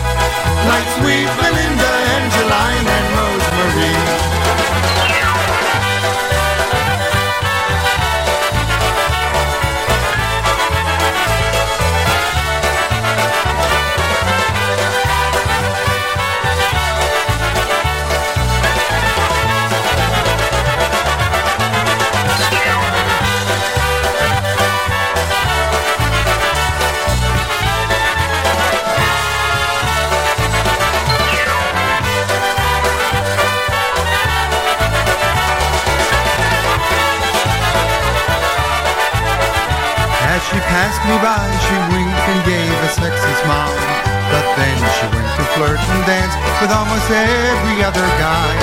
Like 0.66 0.88
sweet 0.96 1.28
Belinda, 1.38 1.90
Angeline, 2.16 2.86
and 2.96 3.06
Rosemary. 3.16 4.33
Almost 47.04 47.10
every 47.10 47.84
other 47.84 48.08
guy. 48.16 48.54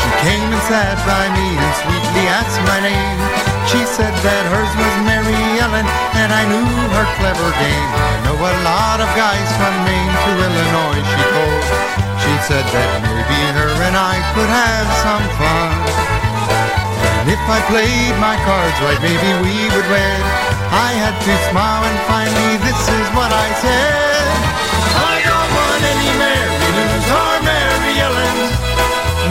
She 0.00 0.10
came 0.24 0.48
and 0.48 0.62
sat 0.64 0.96
by 1.04 1.28
me 1.36 1.48
and 1.60 1.72
sweetly 1.84 2.24
asked 2.32 2.60
my 2.64 2.80
name. 2.80 3.18
She 3.68 3.84
said 3.84 4.12
that 4.24 4.44
hers 4.48 4.72
was 4.76 4.94
Mary 5.04 5.36
Ellen, 5.60 5.86
and 6.16 6.30
I 6.32 6.42
knew 6.48 6.68
her 6.96 7.06
clever 7.20 7.50
game. 7.60 7.90
I 7.92 8.16
know 8.24 8.36
a 8.36 8.54
lot 8.64 8.98
of 9.00 9.08
guys 9.16 9.48
from 9.60 9.74
Maine 9.84 10.14
to 10.24 10.30
Illinois, 10.40 11.04
she 11.04 11.22
told. 11.36 11.64
She 12.22 12.34
said 12.48 12.64
that 12.64 12.90
maybe 13.04 13.40
her 13.60 13.72
and 13.84 13.96
I 13.96 14.16
could 14.32 14.50
have 14.50 14.88
some 15.04 15.26
fun. 15.36 15.72
And 17.22 17.26
if 17.30 17.42
I 17.46 17.60
played 17.70 18.16
my 18.18 18.36
cards 18.42 18.78
right, 18.82 19.00
maybe 19.04 19.30
we 19.44 19.54
would 19.74 19.88
wed. 19.90 20.22
I 20.72 20.90
had 20.96 21.14
to 21.14 21.34
smile 21.52 21.84
and 21.84 21.98
finally 22.08 22.56
this 22.64 22.82
is 22.88 23.06
what 23.14 23.30
I 23.30 23.48
said. 23.62 24.26
I 24.96 25.14
don't 25.22 25.50
want 25.54 25.82
any 25.86 26.11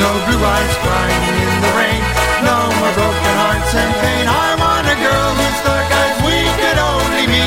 No 0.01 0.09
blue 0.25 0.41
eyes 0.41 0.75
crying 0.81 1.23
in 1.45 1.53
the 1.61 1.71
rain. 1.77 2.01
No 2.41 2.57
more 2.81 2.93
broken 2.97 3.35
hearts 3.37 3.69
and 3.77 3.91
pain. 4.01 4.25
I 4.25 4.49
want 4.57 4.89
a 4.89 4.97
girl 4.97 5.29
whose 5.37 5.61
dark 5.61 5.89
eyes 5.93 6.17
weak 6.25 6.57
at 6.73 6.77
only 6.81 7.25
me. 7.29 7.45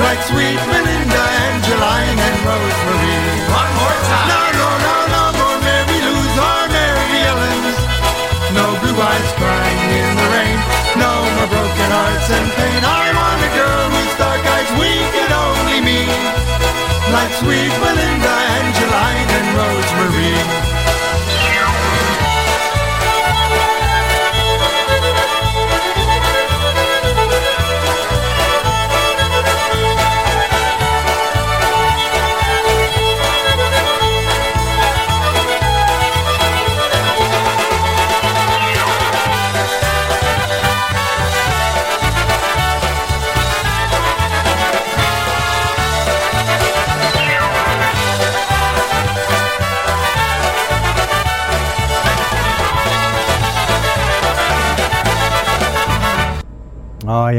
Like 0.00 0.24
sweet 0.24 0.56
Belinda, 0.56 1.24
Angeline, 1.44 2.16
and 2.16 2.38
Rosemary. 2.48 3.44
One 3.60 3.72
more 3.76 3.98
time. 4.08 4.28
No, 4.32 4.42
no, 4.56 4.68
no, 4.88 4.96
no 5.12 5.22
more 5.36 5.58
Mary 5.60 6.00
Lou's 6.00 6.36
or 6.48 6.62
Mary 6.72 7.20
Ellen's. 7.28 7.76
No 8.56 8.66
blue 8.80 8.96
eyes 8.96 9.30
crying 9.36 9.84
in 10.00 10.10
the 10.16 10.28
rain. 10.32 10.58
No 10.96 11.12
more 11.12 11.50
broken 11.52 11.90
hearts 11.92 12.28
and 12.40 12.48
pain. 12.56 12.80
I 12.88 13.04
want 13.12 13.40
a 13.44 13.50
girl 13.52 13.84
whose 13.92 14.14
dark 14.16 14.40
eyes 14.48 14.70
weak 14.80 15.12
at 15.28 15.32
only 15.44 15.80
me. 15.84 16.08
Like 17.12 17.32
sweet 17.36 17.72
Belinda, 17.84 18.23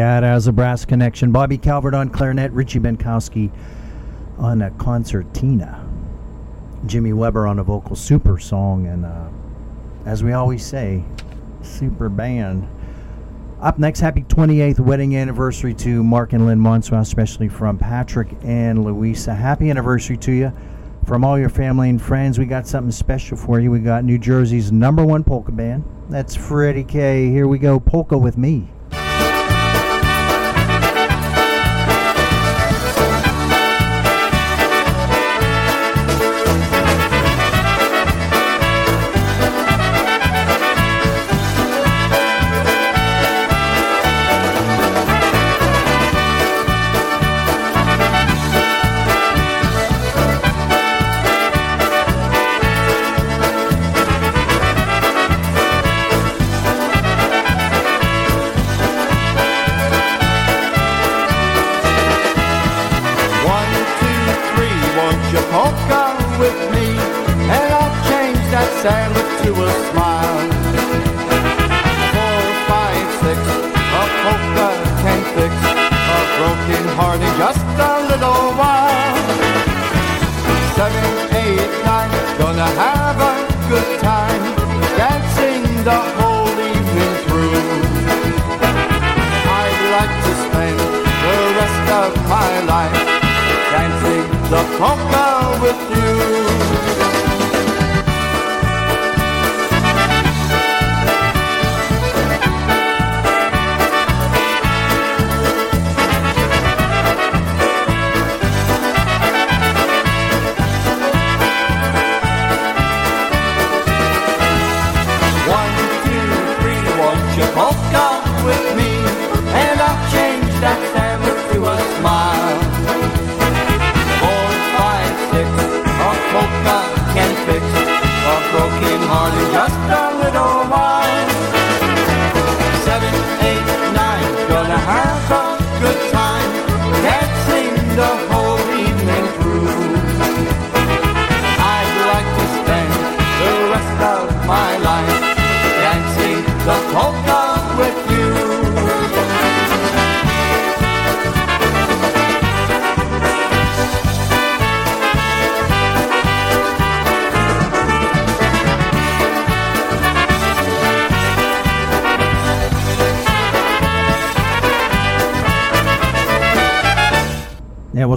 It 0.05 0.23
has 0.23 0.45
a 0.45 0.51
brass 0.51 0.85
connection. 0.85 1.31
Bobby 1.31 1.57
Calvert 1.57 1.95
on 1.95 2.09
clarinet, 2.09 2.51
Richie 2.51 2.79
Benkowski 2.79 3.51
on 4.37 4.61
a 4.61 4.69
concertina, 4.71 5.83
Jimmy 6.85 7.11
Weber 7.11 7.47
on 7.47 7.57
a 7.57 7.63
vocal 7.63 7.95
super 7.95 8.37
song, 8.37 8.85
and 8.85 9.03
uh, 9.03 9.27
as 10.05 10.23
we 10.23 10.33
always 10.33 10.63
say, 10.63 11.03
super 11.63 12.07
band. 12.07 12.67
Up 13.61 13.79
next, 13.79 13.99
happy 13.99 14.21
28th 14.21 14.79
wedding 14.79 15.15
anniversary 15.17 15.73
to 15.73 16.03
Mark 16.03 16.33
and 16.33 16.45
Lynn 16.45 16.59
Monsois, 16.59 16.99
especially 16.99 17.49
from 17.49 17.79
Patrick 17.79 18.29
and 18.43 18.85
Louisa. 18.85 19.33
Happy 19.33 19.71
anniversary 19.71 20.17
to 20.17 20.31
you. 20.31 20.53
From 21.07 21.25
all 21.25 21.39
your 21.39 21.49
family 21.49 21.89
and 21.89 22.01
friends, 22.01 22.37
we 22.37 22.45
got 22.45 22.67
something 22.67 22.91
special 22.91 23.37
for 23.37 23.59
you. 23.59 23.71
We 23.71 23.79
got 23.79 24.03
New 24.03 24.19
Jersey's 24.19 24.71
number 24.71 25.03
one 25.03 25.23
polka 25.23 25.51
band. 25.51 25.83
That's 26.09 26.35
Freddie 26.35 26.83
K. 26.83 27.29
Here 27.29 27.47
we 27.47 27.57
go, 27.57 27.79
Polka 27.79 28.17
with 28.17 28.37
Me. 28.37 28.69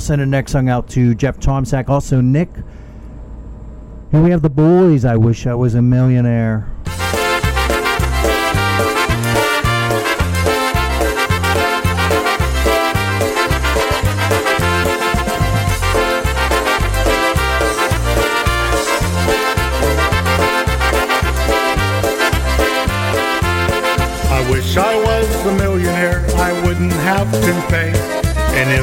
Send 0.08 0.22
the 0.22 0.26
next 0.26 0.52
song 0.52 0.70
out 0.70 0.88
to 0.88 1.14
Jeff 1.14 1.36
Tomsack. 1.36 1.90
Also, 1.90 2.22
Nick. 2.22 2.48
Here 4.10 4.22
we 4.22 4.30
have 4.30 4.40
the 4.40 4.48
boys. 4.48 5.04
I 5.04 5.16
wish 5.16 5.46
I 5.46 5.54
was 5.54 5.74
a 5.74 5.82
millionaire. 5.82 6.66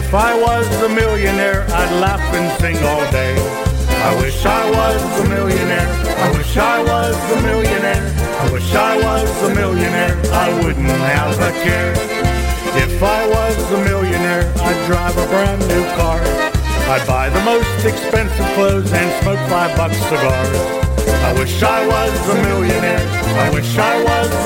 If 0.06 0.14
I 0.14 0.38
was 0.39 0.68
a 0.84 0.89
millionaire, 0.89 1.66
I'd 1.74 1.93
laugh 1.99 2.22
and 2.38 2.47
sing 2.62 2.78
all 2.86 3.06
day. 3.12 3.34
I 4.06 4.12
wish 4.22 4.45
I 4.45 4.70
was 4.70 5.01
a 5.20 5.30
millionaire, 5.30 5.89
I 6.26 6.28
wish 6.38 6.56
I 6.58 6.78
was 6.84 7.18
a 7.34 7.41
millionaire, 7.41 8.06
I 8.43 8.51
wish 8.51 8.70
I 8.76 8.97
was 9.01 9.30
a 9.49 9.56
millionaire, 9.56 10.16
I 10.30 10.53
wouldn't 10.62 11.01
have 11.10 11.34
a 11.41 11.51
care. 11.66 11.93
If 12.86 13.01
I 13.01 13.26
was 13.28 13.58
a 13.72 13.82
millionaire, 13.84 14.45
I'd 14.68 14.80
drive 14.86 15.18
a 15.18 15.26
brand 15.26 15.62
new 15.68 15.84
car. 15.97 16.22
I'd 16.93 17.06
buy 17.08 17.30
the 17.30 17.41
most 17.41 17.84
expensive 17.84 18.45
clothes 18.53 18.93
and 18.93 19.10
smoke 19.24 19.41
five 19.49 19.76
bucks 19.76 19.97
cigars. 20.06 20.86
I 21.26 21.34
wish 21.34 21.64
I 21.64 21.82
was 21.88 22.30
a 22.30 22.36
millionaire. 22.45 23.08
I 23.41 23.49
wish 23.49 23.76
I 23.78 24.03
was 24.03 24.30
a 24.30 24.45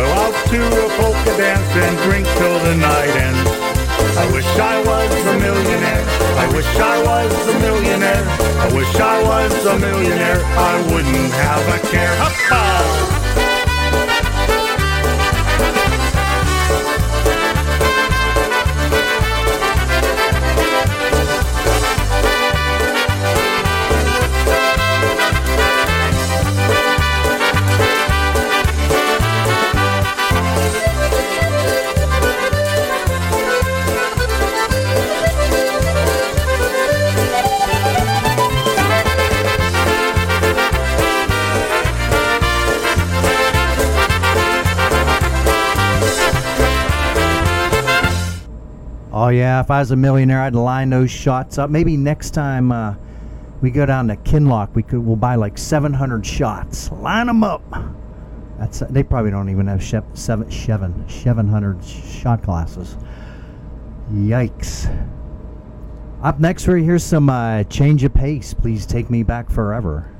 go 0.00 0.06
out 0.24 0.34
to 0.48 0.60
a 0.84 0.88
polka 0.96 1.32
dance 1.36 1.70
and 1.84 1.94
drink 2.08 2.26
till 2.38 2.58
the 2.68 2.74
night 2.76 3.14
ends. 3.26 3.50
I 4.16 4.24
wish 4.32 4.48
I 4.56 4.76
was 4.90 5.10
a 5.32 5.36
millionaire. 5.38 6.04
I 6.44 6.46
wish 6.54 6.70
I 6.76 6.96
was 7.08 7.32
a 7.54 7.58
millionaire. 7.66 8.24
I 8.64 8.68
wish 8.74 8.94
I 8.96 9.16
was 9.30 9.66
a 9.66 9.78
millionaire. 9.78 10.40
I 10.72 10.74
wouldn't 10.90 11.32
have 11.44 11.64
a 11.76 11.78
care. 11.92 12.14
Hoppa! 12.22 12.69
If 49.60 49.70
I 49.70 49.80
was 49.80 49.90
a 49.90 49.96
millionaire, 49.96 50.40
I'd 50.40 50.54
line 50.54 50.90
those 50.90 51.10
shots 51.10 51.58
up. 51.58 51.68
Maybe 51.68 51.96
next 51.96 52.30
time 52.30 52.72
uh, 52.72 52.94
we 53.60 53.70
go 53.70 53.84
down 53.84 54.08
to 54.08 54.16
Kinlock, 54.16 54.74
we 54.74 54.82
could 54.82 55.00
we'll 55.00 55.16
buy 55.16 55.34
like 55.34 55.58
700 55.58 56.24
shots. 56.24 56.90
Line 56.90 57.26
them 57.26 57.44
up. 57.44 57.62
That's 58.58 58.80
they 58.80 59.02
probably 59.02 59.30
don't 59.30 59.50
even 59.50 59.66
have 59.66 59.80
shev- 59.80 60.16
seven, 60.16 60.50
seven, 60.50 61.08
700 61.08 61.84
shot 61.84 62.42
glasses. 62.42 62.96
Yikes. 64.12 64.88
Up 66.22 66.40
next, 66.40 66.66
we 66.66 66.82
here's 66.84 67.04
some 67.04 67.28
uh, 67.28 67.64
change 67.64 68.02
of 68.04 68.12
pace. 68.14 68.54
Please 68.54 68.86
take 68.86 69.08
me 69.10 69.22
back 69.22 69.50
forever. 69.50 70.10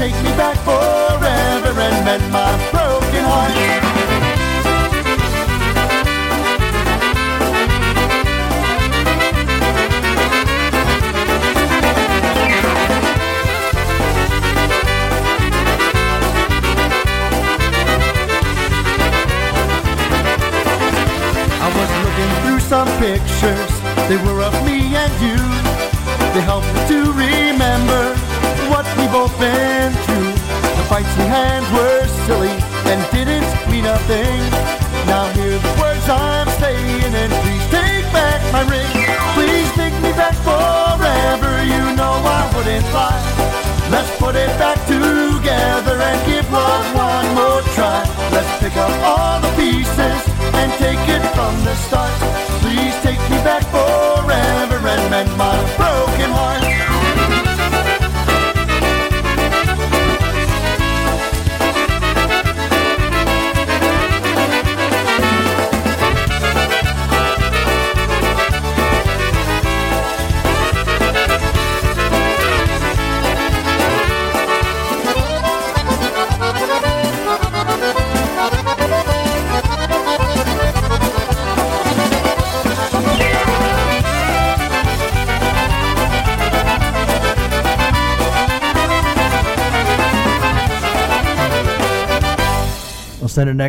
Take 0.00 0.16
me 0.24 0.30
back 0.30 0.56
forever 0.64 1.78
and 1.78 2.04
mend 2.06 2.32
my 2.32 2.39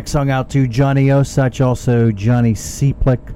next 0.02 0.10
song 0.10 0.30
out 0.30 0.50
to 0.50 0.66
Johnny 0.66 1.06
Osach, 1.06 1.64
also 1.64 2.10
Johnny 2.10 2.54
Seaplick. 2.54 3.32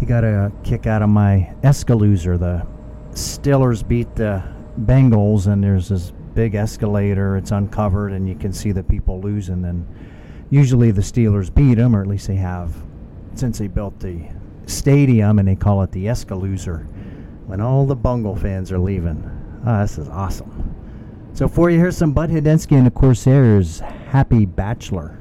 He 0.00 0.06
got 0.06 0.24
a 0.24 0.50
kick 0.64 0.86
out 0.86 1.02
of 1.02 1.10
my 1.10 1.52
Escalooser. 1.64 2.38
The 2.38 2.66
Steelers 3.10 3.86
beat 3.86 4.14
the 4.16 4.42
Bengals, 4.80 5.48
and 5.48 5.62
there's 5.62 5.90
this 5.90 6.14
big 6.32 6.54
escalator. 6.54 7.36
It's 7.36 7.50
uncovered, 7.50 8.12
and 8.12 8.26
you 8.26 8.34
can 8.34 8.54
see 8.54 8.72
the 8.72 8.82
people 8.82 9.20
losing. 9.20 9.66
And 9.66 9.86
usually 10.48 10.92
the 10.92 11.02
Steelers 11.02 11.54
beat 11.54 11.74
them, 11.74 11.94
or 11.94 12.00
at 12.00 12.06
least 12.06 12.28
they 12.28 12.36
have 12.36 12.74
since 13.34 13.58
they 13.58 13.66
built 13.66 14.00
the 14.00 14.26
stadium, 14.64 15.38
and 15.38 15.46
they 15.46 15.56
call 15.56 15.82
it 15.82 15.92
the 15.92 16.06
Escalooser. 16.06 16.86
When 17.44 17.60
all 17.60 17.84
the 17.84 17.96
Bungle 17.96 18.34
fans 18.34 18.72
are 18.72 18.78
leaving. 18.78 19.30
Ah, 19.66 19.82
this 19.82 19.98
is 19.98 20.08
awesome. 20.08 20.74
So 21.34 21.46
for 21.48 21.68
you, 21.68 21.76
here's 21.76 21.98
some 21.98 22.14
Bud 22.14 22.30
Hundenski 22.30 22.78
and 22.78 22.86
the 22.86 22.90
Corsairs. 22.90 23.80
Happy 23.80 24.46
Bachelor. 24.46 25.18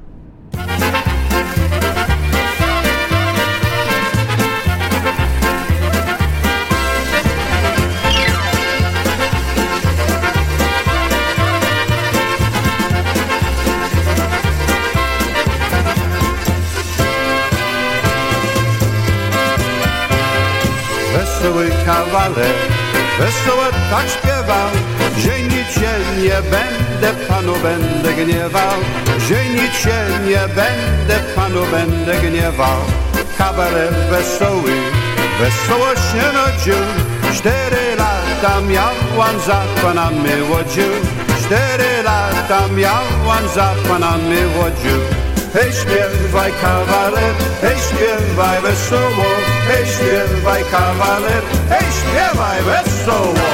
Kawaler, 21.85 22.55
wesoło 23.19 23.65
tak 23.91 24.05
śpiewał, 24.09 24.69
że 25.17 25.39
nic 25.39 25.67
się 25.73 26.21
nie 26.23 26.41
będę, 26.51 27.25
panu 27.27 27.53
będę 27.63 28.13
gniewał, 28.13 28.77
że 29.27 29.45
nic 29.45 29.73
się 29.73 29.97
nie 30.27 30.47
będę, 30.55 31.19
panu 31.35 31.65
będę 31.71 32.15
gniewał. 32.15 32.77
Kawaler 33.37 33.93
wesoły, 34.09 34.71
wesoło 35.39 35.89
się 35.95 36.23
rodził, 36.31 36.81
cztery 37.37 37.95
lata 37.97 38.61
miałam 38.61 39.39
za 39.47 39.61
panami 39.81 40.41
łodził, 40.49 40.91
cztery 41.45 42.03
lata 42.03 42.67
miałam 42.67 43.47
za 43.55 43.73
panami 43.87 44.37
łodził. 44.57 45.14
Hej, 45.55 45.73
śpiewaj 45.73 46.51
kawaler, 46.61 47.33
hej, 47.61 47.77
śpiewaj 47.77 48.61
wesoło, 48.61 49.25
hej, 49.67 49.85
śpiewaj 49.85 50.63
kawaler, 50.71 51.41
hej, 51.69 51.87
śpiewaj 51.91 52.61
wesoło. 52.63 53.44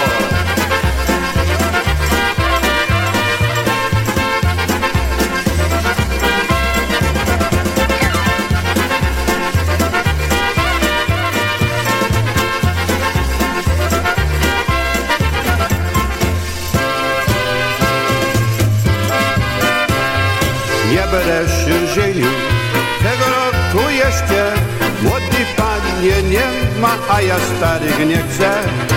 A 27.12 27.22
ja 27.22 27.38
starych 27.58 28.08
nie 28.08 28.18
chcę. 28.18 28.50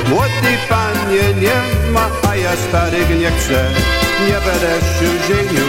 Młody 0.08 0.52
panie 0.68 1.26
nie 1.40 1.90
ma, 1.92 2.06
a 2.30 2.36
ja 2.36 2.52
starych 2.68 3.08
nie 3.20 3.30
chcę. 3.30 3.70
Nie 4.28 4.38
będę 4.46 4.72
się 4.96 5.08
żenił, 5.28 5.66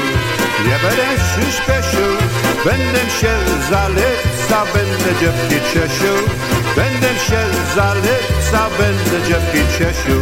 nie 0.68 0.78
będę 0.84 1.06
się 1.32 1.52
śpieszył 1.58 2.14
Będę 2.66 3.00
się 3.20 3.34
zalecał, 3.70 4.66
będę 4.74 5.20
dziewki 5.20 5.56
cieszył 5.74 6.18
Będę 6.76 7.10
się 7.28 7.42
zalecał, 7.76 8.70
będę 8.80 9.28
dziewki 9.28 9.62
cieszył 9.78 10.22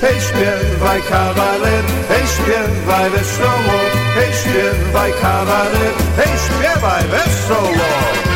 Hej, 0.00 0.20
śpiewaj 0.20 1.02
kawaler, 1.02 1.84
hej, 2.08 2.26
śpiewaj 2.26 3.10
wesoło. 3.10 3.76
Hej, 4.14 4.32
śpiewaj 4.40 5.12
kawaler, 5.22 5.92
hej, 6.16 6.32
śpiewaj 6.46 7.04
wesoło 7.04 8.29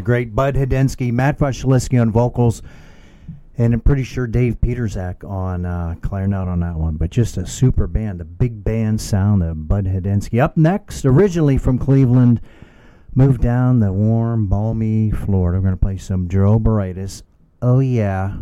A 0.00 0.02
great 0.02 0.34
Bud 0.34 0.54
Hundenski, 0.54 1.12
Matt 1.12 1.38
Vasilevsky 1.38 2.00
on 2.00 2.10
vocals, 2.10 2.62
and 3.58 3.74
I'm 3.74 3.82
pretty 3.82 4.02
sure 4.02 4.26
Dave 4.26 4.58
Peterzak 4.58 5.28
on 5.28 5.66
uh, 5.66 5.96
clarinet 6.00 6.48
on 6.48 6.60
that 6.60 6.76
one. 6.76 6.96
But 6.96 7.10
just 7.10 7.36
a 7.36 7.46
super 7.46 7.86
band, 7.86 8.22
a 8.22 8.24
big 8.24 8.64
band 8.64 8.98
sound 8.98 9.42
of 9.42 9.68
Bud 9.68 9.84
Hundenski. 9.84 10.40
Up 10.40 10.56
next, 10.56 11.04
originally 11.04 11.58
from 11.58 11.78
Cleveland, 11.78 12.40
moved 13.14 13.42
down 13.42 13.80
the 13.80 13.92
warm, 13.92 14.46
balmy 14.46 15.10
Florida. 15.10 15.58
We're 15.58 15.64
going 15.64 15.74
to 15.74 15.76
play 15.76 15.98
some 15.98 16.28
Joe. 16.28 16.58
Oh, 17.60 17.80
yeah. 17.80 18.38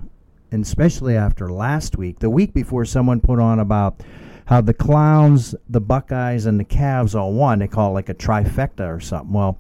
and 0.53 0.65
especially 0.65 1.17
after 1.17 1.51
last 1.51 1.99
week, 1.99 2.21
the 2.21 2.31
week 2.31 2.55
before, 2.55 2.85
someone 2.85 3.21
put 3.21 3.41
on 3.41 3.59
about 3.59 4.01
how 4.47 4.61
the 4.61 4.75
Clowns, 4.75 5.57
the 5.69 5.81
Buckeyes, 5.81 6.47
and 6.47 6.61
the 6.61 6.65
Cavs 6.65 7.17
all 7.19 7.33
won. 7.33 7.59
They 7.59 7.67
call 7.67 7.91
it 7.91 7.95
like 7.95 8.09
a 8.09 8.15
trifecta 8.15 8.87
or 8.97 9.01
something. 9.01 9.33
Well, 9.33 9.59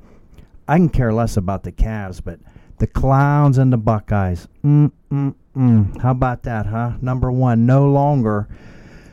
I 0.69 0.77
can 0.77 0.91
care 0.91 1.13
less 1.13 1.37
about 1.37 1.65
the 1.65 1.73
Cavs, 1.73 2.23
but 2.23 2.39
the 2.79 2.87
Clowns 2.87 3.59
and 3.59 3.73
the 3.73 3.79
Buckeyes. 3.79 4.47
Mm, 4.65 4.93
mm, 5.11 5.35
mm. 5.57 6.01
How 6.01 6.11
about 6.11 6.43
that, 6.43 6.67
huh? 6.67 6.93
Number 7.01 7.33
one, 7.33 7.67
no 7.67 7.91
longer 7.91 8.49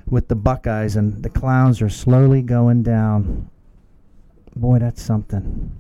with 0.07 0.27
the 0.27 0.35
Buckeyes, 0.35 0.97
and 0.97 1.23
the 1.23 1.29
Clowns 1.29 1.81
are 1.81 1.89
slowly 1.89 2.41
going 2.41 2.83
down. 2.83 3.49
Boy, 4.55 4.79
that's 4.79 5.01
something. 5.01 5.71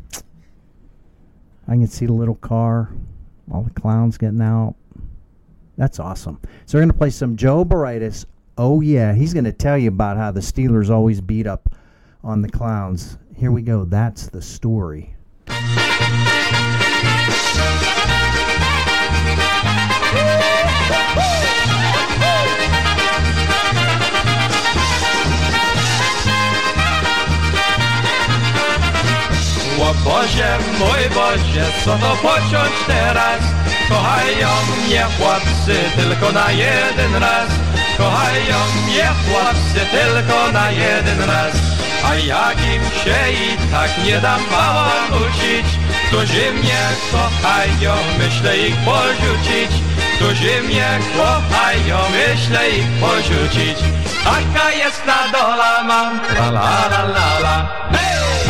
I 1.67 1.73
can 1.73 1.87
see 1.87 2.05
the 2.05 2.13
little 2.13 2.35
car, 2.35 2.91
all 3.51 3.63
the 3.63 3.69
clowns 3.71 4.17
getting 4.17 4.41
out. 4.41 4.75
That's 5.77 5.99
awesome. 5.99 6.39
So 6.65 6.77
we're 6.77 6.83
going 6.83 6.91
to 6.91 6.97
play 6.97 7.09
some 7.09 7.35
Joe 7.35 7.65
Baritis. 7.65 8.25
Oh, 8.57 8.81
yeah. 8.81 9.13
He's 9.13 9.33
going 9.33 9.45
to 9.45 9.51
tell 9.51 9.77
you 9.77 9.89
about 9.89 10.17
how 10.17 10.31
the 10.31 10.39
Steelers 10.39 10.89
always 10.89 11.21
beat 11.21 11.47
up 11.47 11.73
on 12.23 12.41
the 12.41 12.49
clowns. 12.49 13.17
Here 13.35 13.51
we 13.51 13.61
go. 13.61 13.83
That's 13.83 14.27
the 14.27 14.41
story. 14.41 15.14
O 29.81 29.93
Boże, 29.93 30.57
mój 30.79 31.09
Boże, 31.13 31.65
co 31.85 31.97
to 31.97 32.15
pociąć 32.21 32.73
teraz? 32.87 33.41
Kochają 33.89 34.49
mnie 34.87 35.05
chłopcy 35.17 35.75
tylko 35.95 36.31
na 36.31 36.51
jeden 36.51 37.15
raz. 37.15 37.49
Kochają 37.97 38.57
mnie 38.87 39.03
chłopcy 39.03 39.85
tylko 39.91 40.51
na 40.51 40.71
jeden 40.71 41.29
raz. 41.29 41.53
A 42.05 42.15
jak 42.15 42.57
im 42.57 42.83
się 43.03 43.31
i 43.31 43.71
tak 43.71 43.89
nie 44.05 44.21
dam 44.21 44.39
bałamucić 44.51 45.65
Którzy 46.07 46.51
mnie 46.51 46.81
kochają, 47.11 47.93
myślę 48.17 48.57
ich 48.57 48.75
porzucić. 48.75 49.71
Którzy 50.15 50.61
mnie 50.61 50.99
kochają, 51.17 51.97
myślę 52.11 52.69
ich 52.69 52.87
porzucić. 53.01 53.77
Taka 54.23 54.71
jest 54.71 55.05
na 55.05 55.31
dola 55.31 55.83
mam, 55.83 56.19
la 56.37 56.49
la 56.49 56.87
la 56.89 57.03
la 57.03 57.39
la. 57.39 57.67
Hey! 57.91 58.44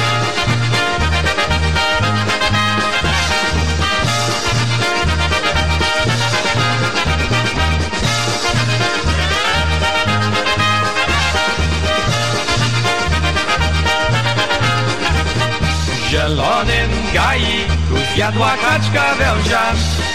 Zielonym 16.15 16.91
gaiku 17.13 17.95
zjadła 18.13 18.51
kaczka 18.63 19.15
węża. 19.19 19.65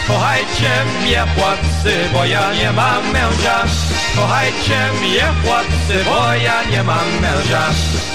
Kochajcie 0.08 0.72
mnie 1.02 1.22
chłopcy, 1.34 1.92
bo 2.12 2.24
ja 2.24 2.54
nie 2.54 2.72
mam 2.72 3.02
męża. 3.12 3.58
Kochajcie 4.16 4.80
mnie 5.00 5.26
chłopcy, 5.42 6.04
bo 6.04 6.34
ja 6.34 6.58
nie 6.70 6.82
mam 6.82 7.08
męża. 7.20 7.64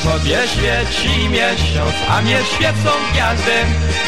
Tobie 0.04 0.40
świeci 0.54 1.30
miesiąc, 1.30 1.96
a 2.10 2.22
mnie 2.22 2.40
świecą 2.56 2.92
gwiazdy. 3.12 3.58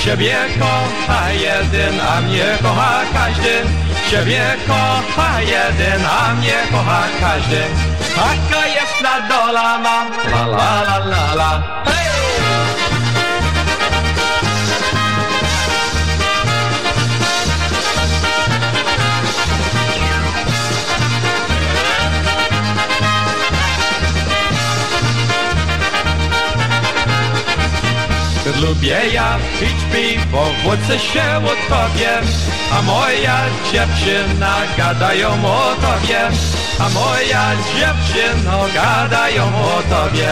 Ciebie 0.03 0.38
kocha 0.59 1.32
jeden, 1.32 2.01
a 2.11 2.21
mnie 2.21 2.47
kocha 2.63 3.01
każdy. 3.13 3.55
Ciebie 4.09 4.45
kocha 4.67 5.41
jeden, 5.41 6.01
a 6.21 6.34
mnie 6.34 6.57
kocha 6.71 7.03
każdy. 7.21 7.61
Taka 8.15 8.67
jest 8.67 9.01
na 9.03 9.28
dola 9.30 9.78
mam, 9.78 10.07
la 10.32 10.45
la 10.45 10.82
la 10.82 10.97
la 11.05 11.34
la! 11.36 12.07
Lubię 28.62 28.99
ja 29.14 29.38
pić 29.60 29.80
piwo, 29.91 30.45
wódce 30.64 30.99
się 30.99 31.24
utopie 31.39 32.22
A 32.72 32.82
moja 32.82 33.38
dziewczyna 33.72 34.55
gadają 34.78 35.30
o 35.30 35.76
tobie. 35.76 36.20
A 36.80 36.89
moja 36.89 37.45
dziewczyno 37.55 38.66
gadają 38.74 39.43
o 39.43 39.82
tobie. 39.89 40.30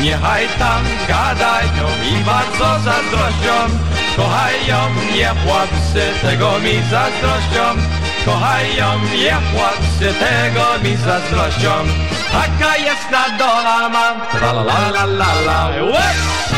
Niechaj 0.00 0.48
tam 0.58 0.84
gadają 1.08 1.86
i 2.10 2.24
bardzo 2.24 2.78
zazdrością. 2.84 3.56
Kochają 4.16 4.90
mnie 4.90 5.28
chłopcy, 5.28 6.02
tego 6.22 6.58
mi 6.58 6.82
zazdrością. 6.90 7.64
Kochają 8.24 8.98
mnie 8.98 9.36
chłopcy, 9.52 10.14
tego 10.18 10.64
mi 10.82 10.96
zazdrością. 10.96 11.70
Taka 12.32 12.76
jest 12.76 13.10
na 13.10 13.38
dola 13.38 13.88
mam, 13.88 14.20
la 14.40 14.52
la 14.52 14.88
la 14.90 15.04
la 15.04 15.32
la 15.46 16.53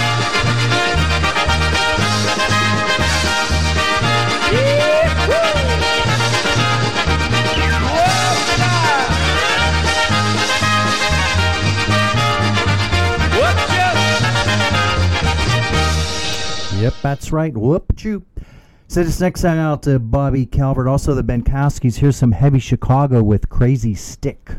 Yep, 16.87 16.95
that's 17.03 17.33
right. 17.33 17.53
Whoop 17.53 17.97
choo. 17.97 18.25
Send 18.87 19.09
this 19.09 19.21
next 19.21 19.41
song 19.41 19.59
out 19.59 19.83
to 19.83 19.99
Bobby 19.99 20.47
Calvert. 20.47 20.87
Also, 20.87 21.15
the 21.15 21.25
Benkowskis. 21.25 21.97
Here's 21.97 22.15
some 22.15 22.31
heavy 22.31 22.61
Chicago 22.61 23.25
with 23.25 23.49
Crazy 23.49 23.97
Stick. 23.97 24.53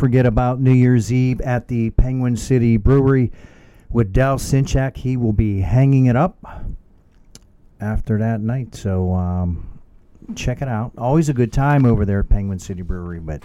Forget 0.00 0.24
about 0.24 0.62
New 0.62 0.72
Year's 0.72 1.12
Eve 1.12 1.42
at 1.42 1.68
the 1.68 1.90
Penguin 1.90 2.34
City 2.34 2.78
Brewery 2.78 3.30
with 3.90 4.14
Del 4.14 4.38
Sinchak. 4.38 4.96
He 4.96 5.18
will 5.18 5.34
be 5.34 5.60
hanging 5.60 6.06
it 6.06 6.16
up 6.16 6.38
after 7.82 8.16
that 8.16 8.40
night. 8.40 8.74
So 8.74 9.12
um, 9.12 9.78
check 10.34 10.62
it 10.62 10.68
out. 10.68 10.92
Always 10.96 11.28
a 11.28 11.34
good 11.34 11.52
time 11.52 11.84
over 11.84 12.06
there 12.06 12.20
at 12.20 12.30
Penguin 12.30 12.58
City 12.58 12.80
Brewery. 12.80 13.20
But 13.20 13.42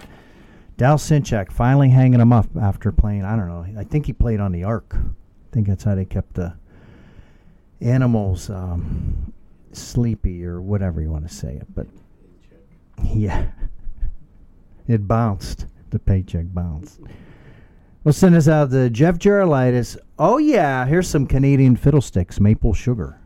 Del 0.78 0.96
Sinchak 0.96 1.52
finally 1.52 1.90
hanging 1.90 2.20
him 2.20 2.32
up 2.32 2.46
after 2.58 2.90
playing. 2.90 3.26
I 3.26 3.36
don't 3.36 3.48
know. 3.48 3.66
I 3.78 3.84
think 3.84 4.06
he 4.06 4.14
played 4.14 4.40
on 4.40 4.52
the 4.52 4.64
Ark. 4.64 4.94
I 4.94 5.52
think 5.52 5.66
that's 5.66 5.84
how 5.84 5.94
they 5.94 6.06
kept 6.06 6.32
the 6.32 6.54
animals 7.82 8.48
um, 8.48 9.30
sleepy 9.72 10.42
or 10.46 10.62
whatever 10.62 11.02
you 11.02 11.10
want 11.10 11.28
to 11.28 11.34
say 11.34 11.52
it. 11.56 11.66
But 11.74 11.86
yeah, 13.04 13.48
it 14.88 15.06
bounced. 15.06 15.66
The 15.90 15.98
paycheck 15.98 16.46
bounced. 16.52 17.00
We'll 18.04 18.12
send 18.12 18.34
us 18.36 18.46
out 18.48 18.70
the 18.70 18.90
Jeff 18.90 19.18
Gerolitis. 19.18 19.96
Oh 20.18 20.38
yeah, 20.38 20.86
here's 20.86 21.08
some 21.08 21.26
Canadian 21.26 21.76
fiddlesticks, 21.76 22.38
maple 22.38 22.72
sugar. 22.72 23.20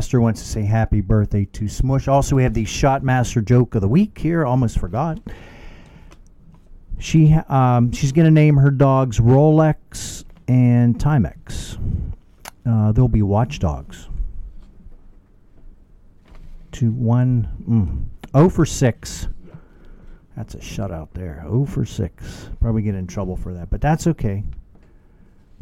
Shotmaster 0.00 0.20
wants 0.20 0.40
to 0.40 0.48
say 0.48 0.62
happy 0.62 1.02
birthday 1.02 1.44
to 1.52 1.68
Smush. 1.68 2.08
Also, 2.08 2.34
we 2.34 2.42
have 2.42 2.54
the 2.54 2.64
Shotmaster 2.64 3.44
joke 3.44 3.74
of 3.74 3.82
the 3.82 3.88
week 3.88 4.16
here. 4.16 4.46
Almost 4.46 4.78
forgot. 4.78 5.18
She 6.98 7.34
um, 7.48 7.92
she's 7.92 8.12
going 8.12 8.24
to 8.24 8.30
name 8.30 8.56
her 8.56 8.70
dogs 8.70 9.18
Rolex 9.18 10.24
and 10.48 10.98
Timex. 10.98 11.78
Uh, 12.66 12.92
they'll 12.92 13.08
be 13.08 13.22
watchdogs. 13.22 14.08
To 16.72 16.90
one, 16.92 17.48
mm, 17.68 18.28
oh 18.34 18.48
for 18.48 18.64
six. 18.64 19.28
That's 20.34 20.54
a 20.54 20.58
shutout 20.58 21.08
there. 21.12 21.44
Oh 21.46 21.66
for 21.66 21.84
six. 21.84 22.48
Probably 22.60 22.82
get 22.82 22.94
in 22.94 23.06
trouble 23.06 23.36
for 23.36 23.52
that, 23.52 23.68
but 23.68 23.82
that's 23.82 24.06
okay. 24.06 24.44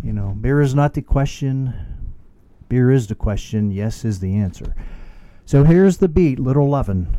You 0.03 0.13
know, 0.13 0.37
beer 0.41 0.61
is 0.61 0.77
not 0.77 0.95
the 0.95 1.03
question. 1.03 1.75
Beer 2.69 2.91
is 2.91 3.07
the 3.07 3.15
question. 3.15 3.71
Yes 3.71 4.05
is 4.05 4.21
the 4.21 4.37
answer. 4.37 4.75
So 5.45 5.65
here's 5.65 5.99
the 5.99 6.09
beat, 6.09 6.39
Little 6.39 6.69
Lovin'. 6.69 7.17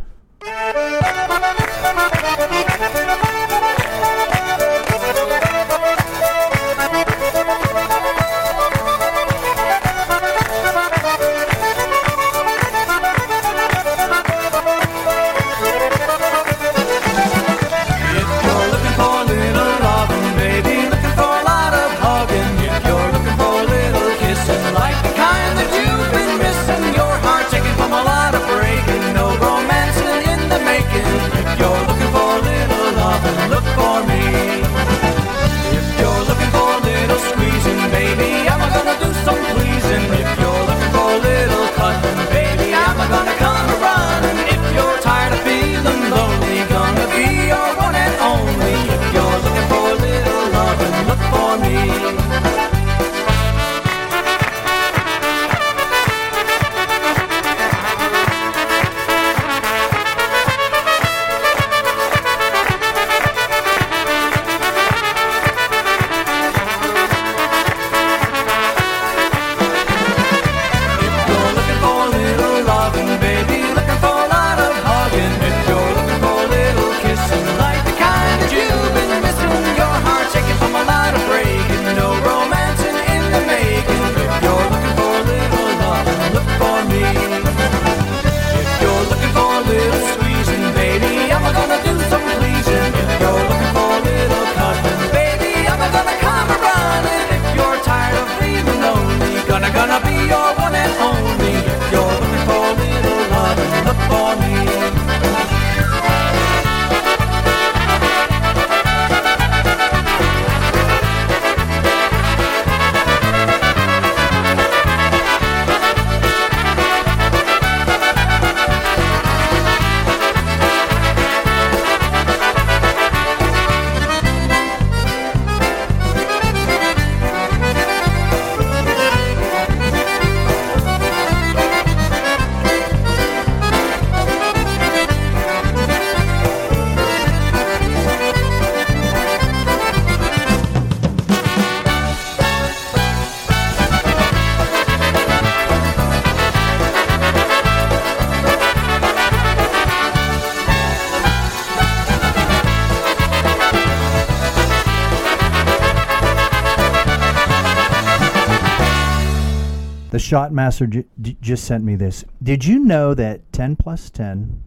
Shotmaster 160.30 160.88
j- 160.88 161.38
just 161.42 161.64
sent 161.64 161.84
me 161.84 161.96
this. 161.96 162.24
Did 162.44 162.64
you 162.64 162.78
know 162.78 163.16
that 163.16 163.52
10 163.52 163.76
plus 163.78 164.12
10 164.12 164.62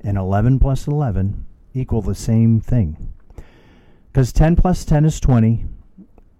and 0.00 0.18
11 0.18 0.58
plus 0.58 0.88
11 0.88 1.46
equal 1.72 2.02
the 2.02 2.16
same 2.16 2.60
thing? 2.60 3.12
Because 4.10 4.32
10 4.32 4.56
plus 4.56 4.84
10 4.84 5.04
is 5.04 5.20
20, 5.20 5.66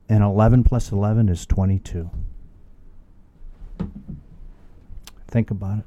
and 0.09 0.25
11 0.25 0.65
plus 0.65 0.91
11 0.91 1.29
is 1.29 1.47
22. 1.47 2.11
Think 5.29 5.53
about 5.53 5.79
it. 5.79 5.85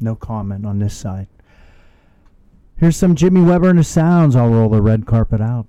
No 0.00 0.14
comment 0.16 0.64
on 0.64 0.78
this 0.78 0.96
side. 0.96 1.28
Here's 2.78 2.96
some 2.96 3.16
Jimmy 3.16 3.42
Weber 3.42 3.68
and 3.68 3.78
the 3.78 3.84
Sounds. 3.84 4.34
I'll 4.34 4.48
roll 4.48 4.70
the 4.70 4.80
red 4.80 5.04
carpet 5.04 5.42
out. 5.42 5.66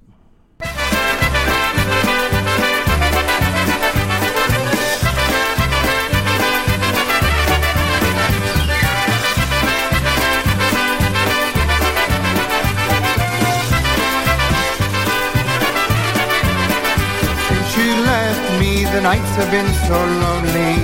The 18.99 19.03
nights 19.03 19.33
have 19.39 19.49
been 19.49 19.71
so 19.87 19.95
lonely. 19.95 20.75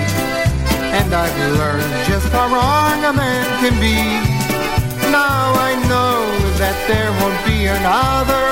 And 0.96 1.12
I've 1.12 1.36
learned 1.60 1.92
just 2.08 2.32
how 2.32 2.48
wrong 2.48 3.04
a 3.04 3.12
man 3.12 3.44
can 3.60 3.76
be. 3.84 4.00
Now 5.12 5.52
I 5.52 5.76
know 5.92 6.24
that 6.56 6.78
there 6.88 7.12
won't 7.20 7.36
be 7.44 7.68
another. 7.68 8.48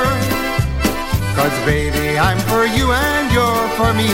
Cause 1.37 1.55
baby, 1.63 2.19
I'm 2.19 2.39
for 2.51 2.67
you 2.67 2.91
and 2.91 3.25
you're 3.31 3.67
for 3.79 3.95
me. 3.95 4.11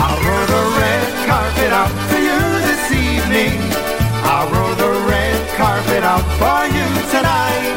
I'll 0.00 0.16
roll 0.24 0.46
the 0.56 0.64
red 0.80 1.04
carpet 1.28 1.72
out 1.80 1.92
for 2.08 2.20
you 2.28 2.40
this 2.64 2.84
evening. 2.88 3.60
I'll 4.24 4.48
roll 4.48 4.74
the 4.80 4.92
red 5.12 5.40
carpet 5.60 6.02
out 6.08 6.24
for 6.40 6.60
you 6.72 6.88
tonight. 7.12 7.76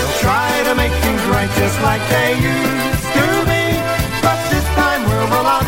We'll 0.00 0.16
try 0.24 0.48
to 0.64 0.72
make 0.80 0.96
things 1.04 1.22
right 1.28 1.52
just 1.60 1.76
like 1.84 2.00
they 2.08 2.30
used 2.40 2.95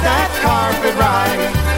that 0.09 0.31
carpet 0.41 0.95
right. 0.97 1.69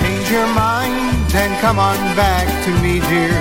Change 0.00 0.30
your 0.30 0.46
mind 0.46 1.34
and 1.34 1.60
come 1.60 1.78
on 1.78 1.96
back 2.16 2.46
to 2.64 2.70
me, 2.82 3.00
dear. 3.12 3.36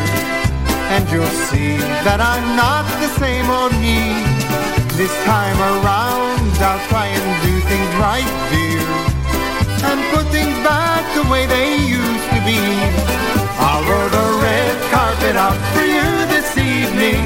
And 0.93 1.03
you'll 1.11 1.37
see 1.49 1.77
that 2.07 2.19
I'm 2.19 2.55
not 2.55 2.85
the 2.99 3.09
same 3.19 3.49
old 3.49 3.73
me. 3.79 3.99
This 4.97 5.13
time 5.25 5.59
around, 5.61 6.36
I'll 6.59 6.81
try 6.89 7.05
and 7.05 7.25
do 7.45 7.53
things 7.69 7.91
right, 8.01 8.31
dear. 8.49 8.81
And 9.85 9.99
put 10.09 10.25
things 10.33 10.57
back 10.65 11.05
the 11.13 11.29
way 11.29 11.45
they 11.45 11.77
used 11.85 12.27
to 12.33 12.39
be. 12.49 12.57
I'll 13.61 13.85
roll 13.85 14.09
the 14.09 14.27
red 14.41 14.73
carpet 14.89 15.35
out 15.37 15.59
for 15.77 15.85
you 15.85 16.09
this 16.33 16.57
evening. 16.57 17.21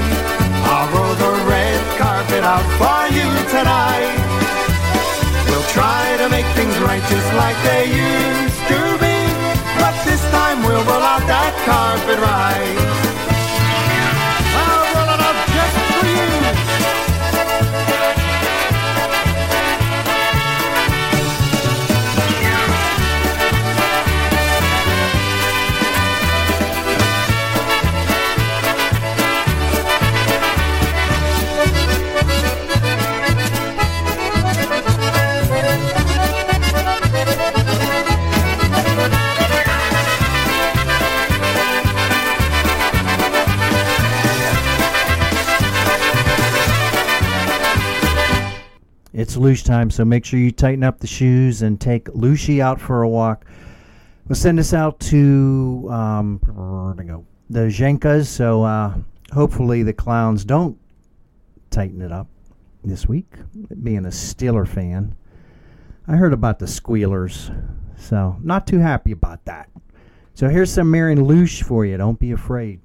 I'll 0.68 0.92
roll 0.92 1.16
the 1.16 1.34
red 1.48 1.80
carpet 1.96 2.44
out 2.44 2.68
for 2.76 3.08
you 3.16 3.28
tonight. 3.48 4.20
We'll 5.48 5.70
try 5.72 6.18
to 6.20 6.28
make 6.28 6.48
things 6.52 6.76
right 6.84 7.04
just 7.08 7.32
like 7.40 7.56
they 7.64 7.88
used 7.88 8.62
to 8.68 8.80
be. 9.00 9.18
But 9.80 9.96
this 10.04 10.20
time 10.36 10.60
we'll 10.68 10.84
roll 10.84 11.06
out 11.08 11.24
that 11.32 11.56
carpet 11.64 12.20
right. 12.20 13.11
It's 49.38 49.64
time, 49.64 49.90
so 49.90 50.04
make 50.04 50.26
sure 50.26 50.40
you 50.40 50.52
tighten 50.52 50.84
up 50.84 51.00
the 51.00 51.08
shoes 51.08 51.62
and 51.62 51.80
take 51.80 52.10
Lucy 52.10 52.62
out 52.62 52.82
for 52.82 53.04
a 53.04 53.08
walk. 53.08 53.46
We'll 54.28 54.36
send 54.36 54.60
this 54.60 54.74
out 54.74 55.00
to 55.02 55.88
um, 55.90 56.42
the 57.50 57.62
Zhenkas, 57.68 58.26
so 58.26 58.64
uh, 58.64 58.94
hopefully 59.32 59.84
the 59.84 59.94
clowns 59.94 60.44
don't 60.44 60.78
tighten 61.70 62.02
it 62.02 62.12
up 62.12 62.28
this 62.84 63.08
week. 63.08 63.34
Being 63.82 64.06
a 64.06 64.10
Steeler 64.10 64.68
fan, 64.68 65.16
I 66.08 66.18
heard 66.18 66.34
about 66.34 66.60
the 66.60 66.68
squealers, 66.68 67.52
so 67.96 68.36
not 68.44 68.68
too 68.68 68.80
happy 68.80 69.14
about 69.14 69.46
that. 69.46 69.70
So 70.34 70.50
here's 70.50 70.74
some 70.74 70.92
Marion 70.92 71.26
Lush 71.26 71.64
for 71.64 71.86
you. 71.86 71.96
Don't 71.96 72.20
be 72.20 72.34
afraid. 72.34 72.82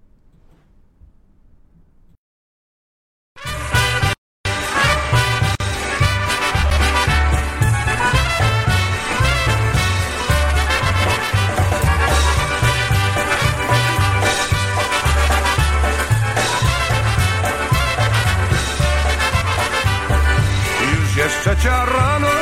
Trzecia 21.67 21.85
rano, 21.85 22.35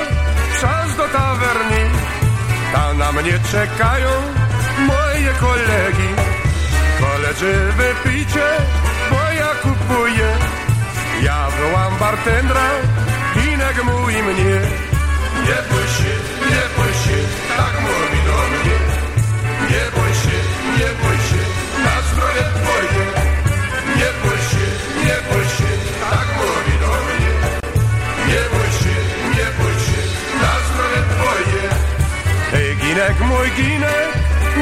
czas 0.60 0.96
do 0.96 1.08
tawerni. 1.08 1.84
Tam 2.72 2.98
na 2.98 3.12
mnie 3.12 3.38
czekają 3.52 4.10
moje 4.78 5.32
kolegi. 5.40 6.10
Koledzy 7.00 7.52
wypijcie, 7.76 8.46
bo 9.10 9.32
ja 9.40 9.50
kupuję. 9.62 10.28
Ja 11.22 11.48
wołam 11.50 11.98
bartendra, 11.98 12.68
Inek 13.52 13.84
mówi 13.84 14.22
mnie. 14.22 14.56
Nie 15.46 15.58
bój 15.70 15.86
się, 15.96 16.14
nie 16.50 16.64
bój 16.76 16.92
się, 17.02 17.18
tak 17.56 17.74
mówi 17.80 18.20
do 18.28 18.38
mnie. 18.52 18.78
Nie 19.70 19.84
bój 19.94 20.12
się, 20.22 20.38
nie 20.78 20.90
bój 21.00 21.16
się, 21.28 21.42
na 21.84 21.96
zdrowie 22.08 22.44
twoje. 22.56 23.04
Nie 23.96 24.10
bój 24.22 24.38
się, 24.50 24.66
nie 25.04 25.16
bój 25.28 25.43
się, 25.43 25.43
ginek, 32.94 33.20
mój 33.20 33.50
ginek, 33.50 34.12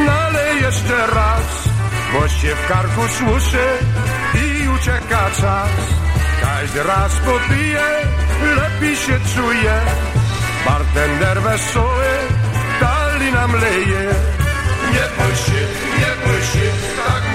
nalej 0.06 0.62
jeszcze 0.62 1.06
raz, 1.06 1.68
bo 2.12 2.28
się 2.28 2.54
w 2.54 2.68
karku 2.68 3.08
słuszy 3.18 3.66
i 4.34 4.68
ucieka 4.68 5.30
czas. 5.40 5.70
Każdy 6.40 6.82
raz 6.82 7.12
popije, 7.16 7.86
lepiej 8.56 8.96
się 8.96 9.18
czuje. 9.34 9.74
Bartender 10.66 11.42
wesoły, 11.42 12.12
dali 12.80 13.32
nam 13.32 13.52
leje. 13.52 14.04
Nie 14.92 15.06
bój 15.16 15.34
się, 15.44 15.62
nie 15.98 16.12
bój 16.24 16.42
się, 16.52 16.68
tak 17.06 17.31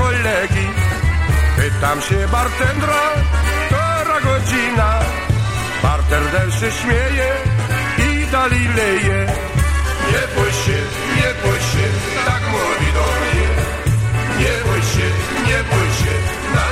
kolegi. 0.00 0.68
Pytam 1.56 1.98
się 2.02 2.28
bartendra, 2.28 3.02
która 3.66 4.20
godzina. 4.20 4.90
Bartender 5.82 6.48
się 6.58 6.70
śmieje 6.80 7.28
i 8.06 8.26
dalej 8.32 8.68
leje. 8.76 9.18
Nie 10.10 10.22
bój 10.34 10.52
się, 10.62 10.78
nie 11.16 11.30
bój 11.42 11.60
się, 11.70 11.86
tak 12.26 12.42
mówi 12.54 12.88
do 12.98 13.06
mnie. 13.20 13.48
Nie 14.40 14.54
bój 14.66 14.82
się, 14.92 15.08
nie 15.48 15.60
bój 15.70 15.88
się, 16.00 16.14
na 16.54 16.66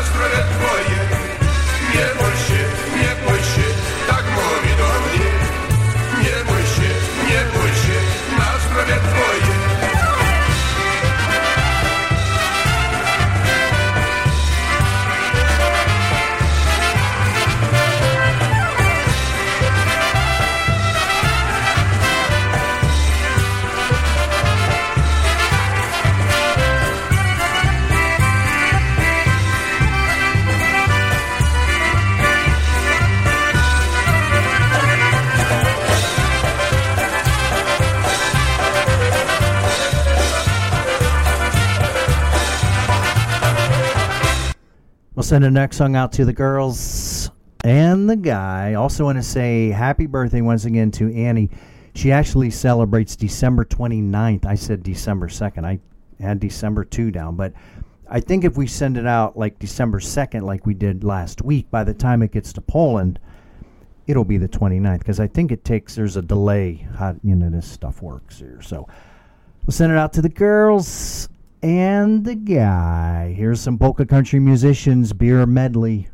send 45.28 45.44
the 45.44 45.50
next 45.50 45.76
song 45.76 45.94
out 45.94 46.10
to 46.10 46.24
the 46.24 46.32
girls 46.32 47.30
and 47.62 48.08
the 48.08 48.16
guy. 48.16 48.72
Also, 48.72 49.04
want 49.04 49.18
to 49.18 49.22
say 49.22 49.68
happy 49.68 50.06
birthday 50.06 50.40
once 50.40 50.64
again 50.64 50.90
to 50.90 51.14
Annie. 51.14 51.50
She 51.94 52.10
actually 52.10 52.48
celebrates 52.48 53.14
December 53.14 53.66
29th. 53.66 54.46
I 54.46 54.54
said 54.54 54.82
December 54.82 55.28
2nd. 55.28 55.66
I 55.66 55.80
had 56.18 56.40
December 56.40 56.82
2 56.82 57.10
down, 57.10 57.36
but 57.36 57.52
I 58.08 58.20
think 58.20 58.44
if 58.44 58.56
we 58.56 58.66
send 58.66 58.96
it 58.96 59.06
out 59.06 59.36
like 59.36 59.58
December 59.58 60.00
2nd, 60.00 60.44
like 60.44 60.64
we 60.64 60.72
did 60.72 61.04
last 61.04 61.42
week, 61.42 61.70
by 61.70 61.84
the 61.84 61.92
time 61.92 62.22
it 62.22 62.32
gets 62.32 62.54
to 62.54 62.62
Poland, 62.62 63.18
it'll 64.06 64.24
be 64.24 64.38
the 64.38 64.48
29th 64.48 65.00
because 65.00 65.20
I 65.20 65.26
think 65.26 65.52
it 65.52 65.62
takes, 65.62 65.94
there's 65.94 66.16
a 66.16 66.22
delay 66.22 66.88
how, 66.96 67.16
you 67.22 67.36
know, 67.36 67.50
this 67.50 67.70
stuff 67.70 68.00
works 68.00 68.38
here. 68.38 68.62
So 68.62 68.88
we'll 69.66 69.72
send 69.72 69.92
it 69.92 69.98
out 69.98 70.14
to 70.14 70.22
the 70.22 70.30
girls 70.30 71.28
and 71.62 72.24
the 72.24 72.34
guy. 72.34 73.34
Here's 73.36 73.60
some 73.60 73.78
polka 73.78 74.06
country 74.06 74.40
musicians 74.40 75.12
beer 75.12 75.46
medley. 75.46 76.08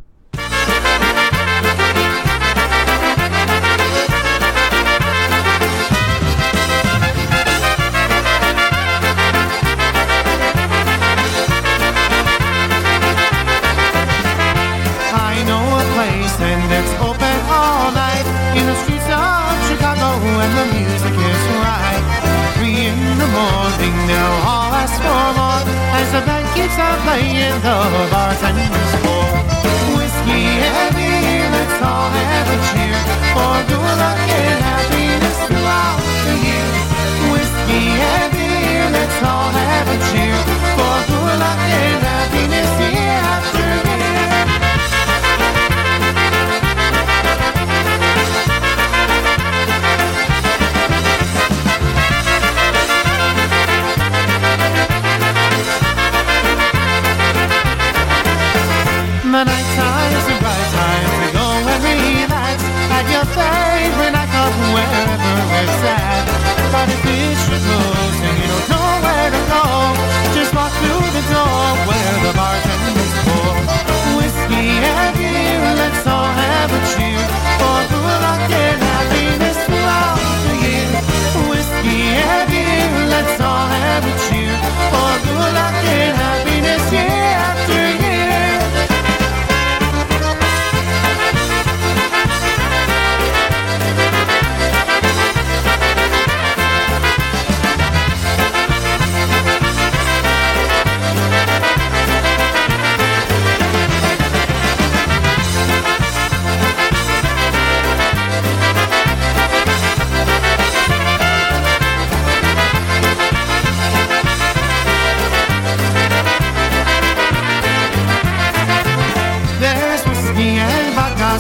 And 81.87 82.51
beer, 82.51 83.07
let's 83.09 83.41
all 83.41 83.67
have 83.67 84.05
a 84.05 84.15
cheer 84.25 84.57
for 84.91 85.13
luck 85.53 85.75
and 85.85 86.34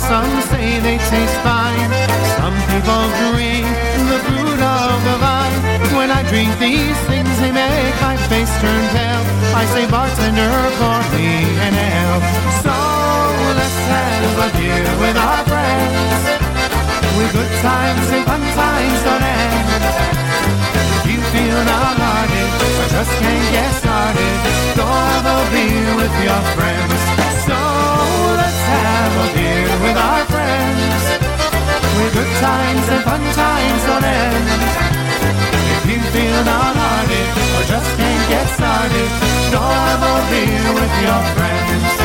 some 0.08 0.34
say 0.52 0.80
they 0.80 0.98
taste 0.98 1.38
fine. 1.40 1.92
Some 2.36 2.56
people 2.68 3.04
drink 3.32 3.66
the 4.10 4.18
fruit 4.26 4.60
of 4.60 4.96
the 5.08 5.16
vine. 5.24 5.60
When 5.96 6.10
I 6.10 6.20
drink 6.28 6.50
these 6.58 6.98
things, 7.08 7.32
they 7.40 7.52
make 7.52 7.96
my 8.00 8.16
face 8.28 8.52
turn 8.60 8.84
pale. 8.92 9.24
I 9.56 9.64
say, 9.72 9.84
bartender, 9.88 10.52
pour 10.78 11.00
me 11.16 11.28
an 11.66 11.74
ale. 11.74 12.20
So 12.64 12.76
let's 13.58 13.80
have 13.92 14.36
a 14.44 14.48
beer 14.56 14.88
with 15.00 15.16
our 15.16 15.42
friends. 15.48 16.22
With 17.16 17.30
good 17.32 17.52
times 17.62 18.06
and 18.14 18.24
fun 18.28 18.42
times 18.60 19.02
on 19.12 19.20
end. 19.22 19.82
If 20.96 21.04
you 21.12 21.20
feel 21.32 21.60
downhearted 21.64 22.50
or 22.80 22.86
just 22.92 23.12
can't 23.22 23.46
get 23.56 23.70
started, 23.80 24.36
go 24.76 24.84
have 24.84 25.26
a 25.36 25.40
beer 25.52 25.90
with 26.00 26.14
your 26.28 26.42
friends. 26.56 27.00
So 27.48 27.58
let's 28.40 28.62
have 28.74 29.14
a 29.24 29.33
with 29.84 29.96
our 29.96 30.24
friends. 30.32 31.02
With 31.98 32.12
good 32.16 32.32
times 32.40 32.84
and 32.94 33.02
fun 33.04 33.22
times 33.36 33.84
on 33.94 34.02
end. 34.04 34.48
If 35.76 35.82
you 35.90 36.00
feel 36.14 36.40
downhearted 36.44 37.28
or 37.56 37.64
just 37.72 37.90
can't 37.98 38.24
get 38.32 38.46
started, 38.58 39.10
go 39.52 39.60
have 39.60 40.02
a 40.12 40.16
beer 40.30 40.68
with 40.78 40.94
your 41.04 41.22
friends. 41.36 42.03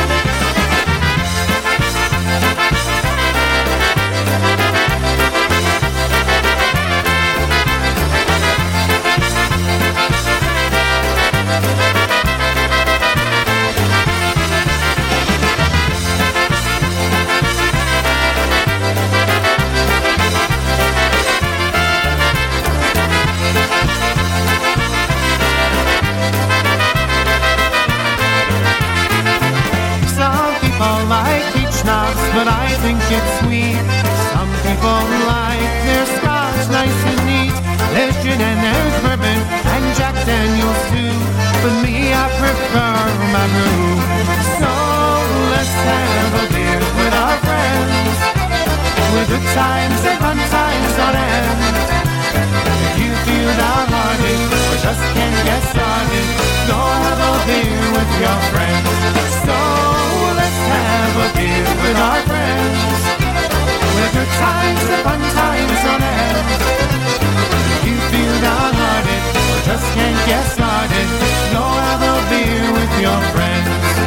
But 32.34 32.46
I 32.46 32.66
think 32.82 33.00
it's 33.10 33.32
sweet. 33.42 33.80
Some 34.34 34.50
people 34.62 35.02
like 35.26 35.72
their 35.86 36.06
scotch 36.18 36.60
nice 36.70 37.00
and 37.10 37.22
neat. 37.26 37.56
Gin 38.22 38.40
and 38.40 38.60
there's 38.60 38.96
bourbon 39.02 39.40
and 39.74 39.84
Jack 39.96 40.14
Daniels 40.28 40.80
too. 40.92 41.14
But 41.62 41.74
me, 41.82 42.12
I 42.12 42.26
prefer 42.38 43.00
my 43.34 43.46
room. 43.56 43.98
So 44.60 44.72
let's 45.52 45.74
have 45.88 46.32
a 46.38 46.46
beer 46.52 46.80
with 47.00 47.14
our 47.24 47.36
friends. 47.48 48.18
With 49.14 49.28
good 49.32 49.46
times 49.56 50.00
and 50.06 50.18
fun 50.20 50.38
times 50.52 50.94
on 51.06 51.14
end. 51.16 51.60
If 52.86 52.94
you 53.02 53.10
feel 53.26 53.50
downhearted 53.58 54.40
or 54.70 54.76
just 54.84 55.02
can't 55.16 55.38
get 55.48 55.62
started, 55.72 56.26
go 56.68 56.78
have 56.78 57.20
a 57.24 57.34
beer 57.48 57.84
with 57.96 58.10
your 58.22 58.38
friends. 58.52 58.88
So 59.48 59.79
a 61.24 61.28
beer 61.36 61.68
with 61.82 61.98
our 62.08 62.20
friends. 62.28 63.00
With 63.96 64.12
good 64.16 64.32
times 64.44 64.82
and 64.94 65.02
fun 65.06 65.22
times 65.40 65.80
on 65.92 66.00
end. 66.02 66.48
You 67.86 67.96
feel 68.10 68.36
downhearted 68.40 69.40
just 69.70 69.92
can't 69.94 70.26
get 70.26 70.44
started, 70.46 71.06
have 71.52 72.02
a 72.02 72.30
beer 72.30 72.72
with 72.72 73.00
your 73.00 73.20
friends. 73.32 73.99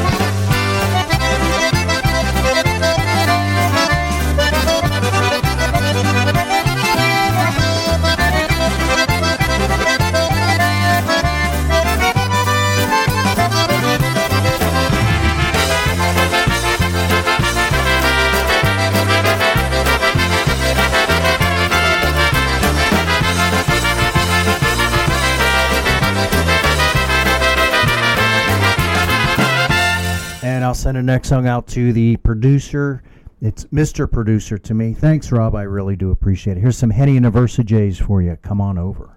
I'll 30.74 30.80
send 30.80 30.98
the 30.98 31.04
next 31.04 31.30
song 31.30 31.46
out 31.46 31.68
to 31.68 31.94
the 31.94 32.18
producer. 32.18 33.04
It's 33.44 33.66
Mr. 33.66 34.12
Producer 34.12 34.58
to 34.58 34.74
me. 34.74 34.96
Thanks, 34.96 35.32
Rob. 35.32 35.54
I 35.54 35.62
really 35.62 35.96
do 35.96 36.10
appreciate 36.10 36.58
it. 36.58 36.62
Here's 36.62 36.80
some 36.80 36.90
Henny 36.90 37.14
University 37.14 37.64
J's 37.64 38.00
for 38.00 38.24
you. 38.24 38.36
Come 38.42 38.60
on 38.60 38.80
over. 38.80 39.16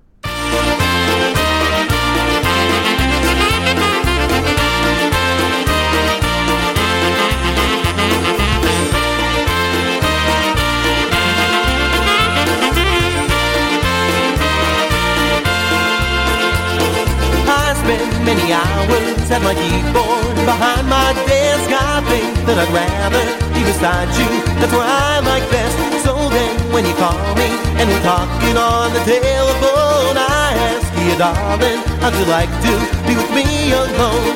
Many 18.26 18.52
hours 18.52 19.30
at 19.30 19.40
my 19.40 19.54
keyboard 19.54 20.34
behind 20.42 20.90
my 20.90 21.14
desk. 21.30 21.70
I 21.70 22.02
think 22.10 22.34
that 22.50 22.58
I'd 22.58 22.72
rather 22.74 23.22
be 23.54 23.62
beside 23.62 24.10
you. 24.18 24.26
That's 24.58 24.74
where 24.74 24.82
I 24.82 25.22
like 25.22 25.46
best. 25.46 25.78
So 26.02 26.12
then, 26.34 26.52
when 26.74 26.82
you 26.82 26.94
call 26.98 27.14
me 27.38 27.46
and 27.78 27.86
we're 27.86 28.02
talking 28.02 28.58
on 28.58 28.90
the 28.90 29.02
telephone, 29.06 30.18
I 30.18 30.58
ask 30.74 30.90
you, 30.98 31.14
darling, 31.14 31.78
how'd 32.02 32.18
you 32.18 32.26
like 32.26 32.50
to 32.66 32.72
be 33.06 33.14
with 33.14 33.30
me 33.30 33.46
alone? 33.70 34.34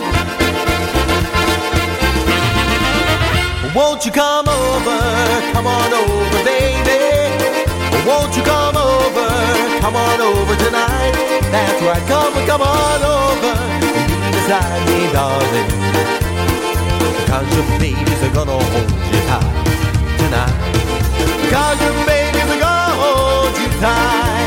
Won't 3.75 4.07
you 4.07 4.13
come 4.15 4.47
over? 4.47 4.99
Come 5.51 5.67
on 5.67 5.91
over, 5.91 6.41
baby. 6.47 7.11
Won't 8.07 8.39
you 8.39 8.43
come 8.47 8.79
over? 8.79 9.29
Come 9.83 9.97
on 9.99 10.19
over 10.23 10.55
tonight. 10.63 11.15
That's 11.51 11.83
right, 11.83 12.05
come 12.07 12.35
come 12.47 12.63
on 12.63 13.03
over. 13.03 13.80
Be 14.51 14.57
beside 14.57 15.13
darling. 15.13 15.71
Cause 17.29 17.55
your 17.55 17.79
babies 17.79 18.21
are 18.25 18.35
gonna 18.35 18.51
hold 18.51 18.91
you 18.91 19.21
tight 19.31 20.19
tonight. 20.19 20.57
Cause 21.53 21.81
your 21.81 21.95
babies 22.05 22.51
are 22.51 22.59
gonna 22.59 22.95
hold 22.99 23.57
you 23.57 23.69
tight. 23.79 24.40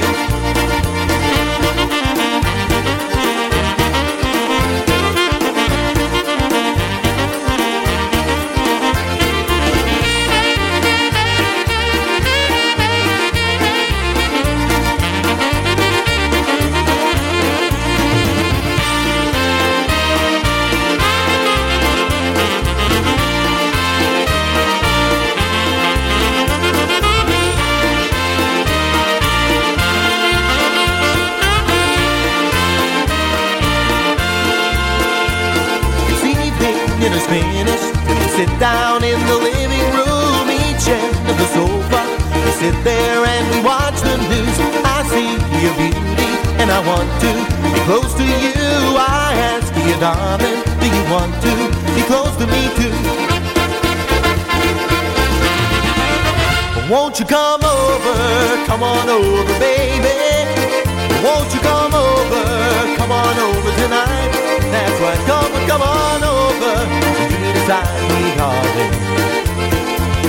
Dinner's 37.27 37.79
finished. 37.83 37.93
We 38.07 38.27
sit 38.35 38.59
down 38.59 39.03
in 39.03 39.19
the 39.27 39.37
living 39.37 39.87
room, 39.95 40.49
each 40.49 40.87
end 40.87 41.29
of 41.29 41.37
the 41.37 41.47
sofa. 41.53 42.01
We 42.45 42.51
sit 42.51 42.83
there 42.83 43.25
and 43.25 43.43
we 43.51 43.61
watch 43.63 43.99
the 44.01 44.17
news. 44.29 44.57
I 44.83 45.03
see 45.07 45.37
your 45.63 45.75
beauty 45.75 45.97
and 46.59 46.71
I 46.71 46.79
want 46.85 47.09
to 47.23 47.31
be 47.73 47.79
close 47.85 48.13
to 48.15 48.23
you. 48.23 48.97
I 48.97 49.33
ask 49.53 49.73
you, 49.75 49.95
darling, 49.99 50.63
do 50.79 50.87
you 50.87 51.03
want 51.11 51.33
to 51.43 51.53
be 51.95 52.03
close 52.03 52.35
to 52.37 52.47
me 52.47 52.69
too? 52.79 52.93
Won't 56.89 57.19
you 57.19 57.25
come 57.25 57.63
over? 57.63 58.65
Come 58.67 58.83
on 58.83 59.09
over, 59.09 59.59
baby. 59.59 60.62
Won't 61.23 61.53
you 61.53 61.61
come 61.61 61.93
over? 61.95 62.43
Come 62.99 63.11
on 63.13 63.39
over 63.39 63.71
tonight. 63.79 64.31
That's 64.75 64.99
right, 64.99 65.21
come 65.23 65.55
on, 65.55 65.63
come 65.71 65.81
on 65.81 66.19
over. 66.19 66.75
You 67.31 67.53
beside 67.55 67.87
me, 68.11 68.35
darling. 68.35 68.91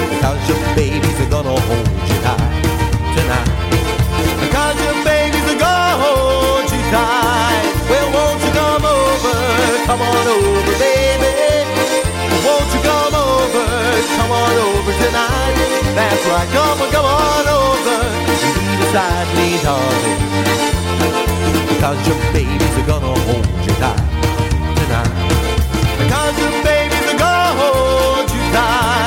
Because 0.07 0.39
your 0.47 0.63
babies 0.79 1.19
are 1.19 1.31
gonna 1.35 1.51
hold 1.51 1.91
you 2.07 2.19
tight 2.23 2.63
tonight. 3.11 3.51
Because 4.39 4.77
your 4.87 4.95
babies 5.03 5.43
are 5.51 5.59
gonna 5.59 5.99
hold 5.99 6.71
you 6.71 6.83
tight. 6.95 7.67
Well, 7.91 8.09
won't 8.15 8.39
you 8.47 8.53
come 8.55 8.87
over? 8.87 9.35
Come 9.91 9.99
on 9.99 10.27
over, 10.31 10.75
baby. 10.79 11.35
Won't 12.47 12.71
you 12.71 12.81
come 12.87 13.15
over? 13.19 13.67
Come 14.15 14.31
on 14.31 14.55
over 14.63 14.93
tonight. 15.03 15.59
That's 15.99 16.23
right, 16.31 16.49
come 16.55 16.79
on, 16.87 16.91
come 16.95 17.09
on 17.19 17.47
over. 17.51 17.99
Be 18.31 18.79
beside 18.79 19.27
me, 19.35 19.59
darling. 19.59 20.44
Because 21.75 22.07
your 22.07 22.17
babies 22.33 22.79
are 22.79 22.87
gonna 22.87 23.21
hold 23.27 23.47
you 23.67 23.75
tight 23.83 23.99
tonight. 24.79 25.13
Because 25.99 26.39
your 26.39 26.55
babies 26.63 27.07
are 27.13 27.19
gonna 27.19 27.61
hold 27.61 28.31
you 28.31 28.53
tight. 28.53 29.04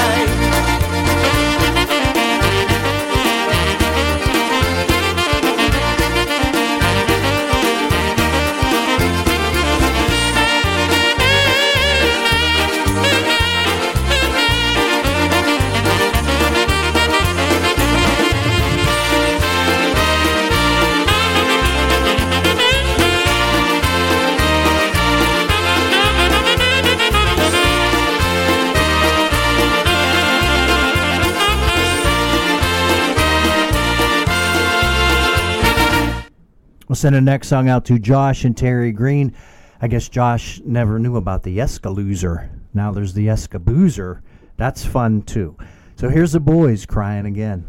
Send 36.98 37.15
the 37.15 37.22
next 37.22 37.48
song 37.48 37.69
out 37.69 37.86
to 37.86 37.99
Josh 37.99 38.44
and 38.44 38.57
Terry 38.57 38.91
Green. 38.91 39.34
I 39.82 39.88
guess 39.88 40.10
Josh 40.10 40.60
never 40.65 40.98
knew 40.98 41.15
about 41.18 41.44
the 41.44 41.60
Escalooser. 41.60 42.49
Now 42.74 42.91
there's 42.91 43.14
the 43.14 43.28
Escaboozer. 43.28 44.22
That's 44.57 44.84
fun 44.84 45.22
too. 45.22 45.56
So 45.95 46.10
here's 46.10 46.32
the 46.32 46.40
boys 46.40 46.86
crying 46.86 47.28
again. 47.28 47.68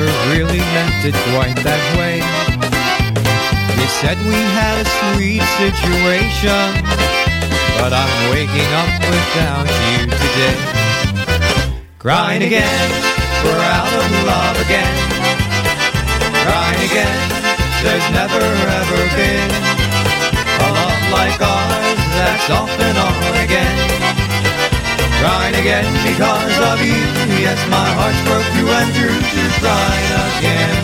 Never 0.00 0.32
really 0.32 0.58
meant 0.58 1.04
it 1.04 1.16
quite 1.32 1.56
that 1.60 1.84
way. 2.00 2.24
You 3.76 3.86
said 4.00 4.16
we 4.24 4.40
had 4.56 4.80
a 4.80 4.86
sweet 4.88 5.44
situation, 5.60 6.72
but 7.76 7.92
I'm 7.92 8.14
waking 8.32 8.70
up 8.80 8.92
without 9.12 9.68
you 9.68 10.08
today. 10.08 10.56
Crying 11.98 12.42
again, 12.42 12.88
we're 13.44 13.60
out 13.60 13.92
of 13.92 14.08
love 14.24 14.56
again. 14.64 14.96
Crying 16.48 16.80
again, 16.88 17.18
there's 17.84 18.08
never 18.16 18.40
ever 18.40 19.00
been 19.20 19.50
a 20.64 20.68
love 20.80 21.02
like 21.12 21.40
ours 21.40 22.00
that's 22.16 22.48
off 22.50 22.72
and 22.80 22.96
on 22.96 23.44
again. 23.44 23.79
Crying 25.20 25.54
again 25.54 25.84
because 26.02 26.58
of 26.58 26.80
you. 26.80 26.96
Yes, 27.44 27.60
my 27.68 27.88
heart's 27.92 28.20
broke 28.24 28.48
through 28.54 28.70
and 28.70 28.90
through 28.94 29.20
to 29.20 29.42
crying 29.60 30.12
again. 30.38 30.76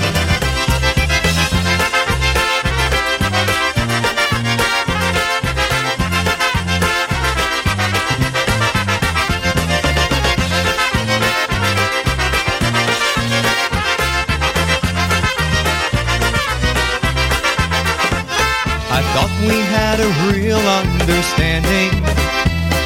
I 18.88 19.00
thought 19.12 19.32
we 19.40 19.56
had 19.76 19.98
a 20.00 20.10
real 20.30 20.60
understanding, 20.60 21.90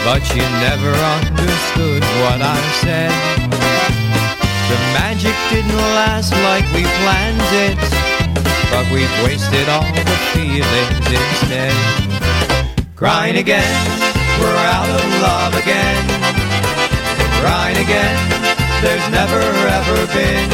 but 0.04 0.22
you 0.34 0.42
never 0.64 0.92
understood 1.20 2.02
what 2.24 2.40
I 2.40 2.60
said. 2.80 3.12
The 4.70 4.78
magic 4.96 5.36
didn't 5.52 5.76
last 5.98 6.32
like 6.48 6.64
we 6.72 6.84
planned 7.04 7.50
it, 7.68 7.80
but 8.72 8.84
we've 8.92 9.12
wasted 9.24 9.68
all 9.68 9.84
the 9.84 10.18
feelings 10.32 11.06
instead. 11.10 11.74
Crying 12.96 13.36
again, 13.36 13.76
we're 14.40 14.62
out 14.72 14.88
of 14.88 15.04
love 15.20 15.54
again. 15.54 16.04
Crying 17.40 17.76
again, 17.76 18.16
there's 18.80 19.06
never 19.10 19.40
ever 19.40 19.98
been 20.16 20.48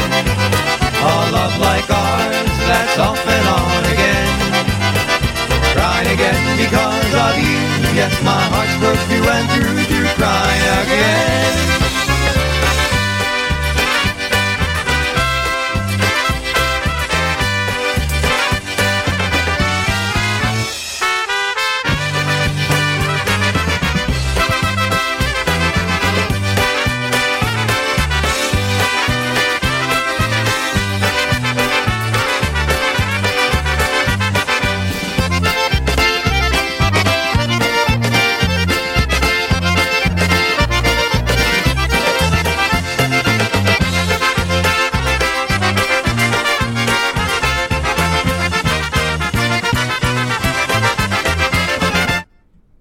a 0.99 1.31
love 1.31 1.55
like 1.59 1.87
ours 1.89 2.51
that's 2.67 2.97
off 2.99 3.23
and 3.23 3.47
on 3.47 3.83
again. 3.95 4.29
Crying 5.75 6.09
again 6.11 6.57
because 6.57 7.13
of 7.13 7.37
you. 7.37 7.66
Yes, 7.97 8.21
my 8.21 8.29
heart's 8.29 8.77
broke 8.77 8.95
through 9.09 9.27
and 9.27 9.87
through, 9.87 10.05
crying 10.17 10.85
again. 10.85 11.76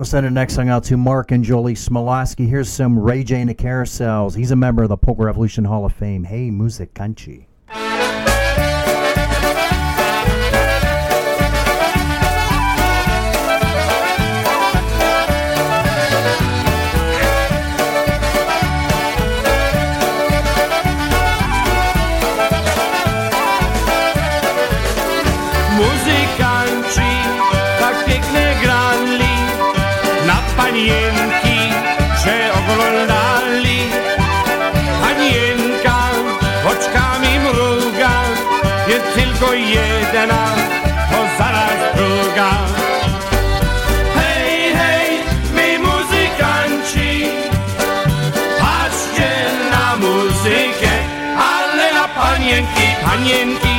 We'll 0.07 0.11
send 0.13 0.27
the 0.27 0.31
next 0.31 0.55
song 0.55 0.69
out 0.69 0.85
to 0.85 0.97
Mark 0.97 1.33
and 1.33 1.43
Jolie 1.43 1.75
Smolowski. 1.75 2.49
Here's 2.49 2.69
some 2.69 2.97
Ray 2.97 3.25
Jay 3.25 3.41
and 3.41 3.51
the 3.51 3.57
Carousels. 3.57 4.37
He's 4.37 4.53
a 4.53 4.57
member 4.57 4.85
of 4.85 4.89
the 4.89 4.97
Polka 4.97 5.25
Revolution 5.25 5.65
Hall 5.65 5.85
of 5.85 5.95
Fame. 5.95 6.23
Hey, 6.23 6.49
Musikanci. 6.49 7.47
Tylko 39.39 39.55
jedna, 39.55 40.45
to 41.11 41.19
zaraz 41.39 41.97
druga. 41.97 42.51
Hej, 44.15 44.75
hej, 44.75 45.11
my 45.55 45.79
muzykanci, 45.79 47.29
patrzcie 48.61 49.31
na 49.71 49.97
muzykę, 49.97 50.93
ale 51.39 51.93
na 51.93 52.09
panienki, 52.09 52.87
panienki, 53.05 53.76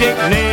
najpiękniejsza 0.00 0.49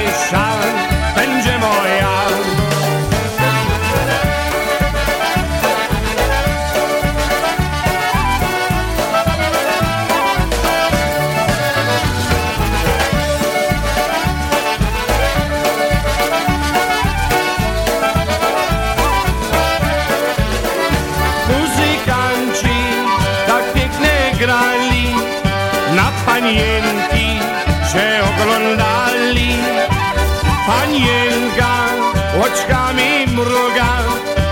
oczkami 32.47 33.27
mruga, 33.27 33.91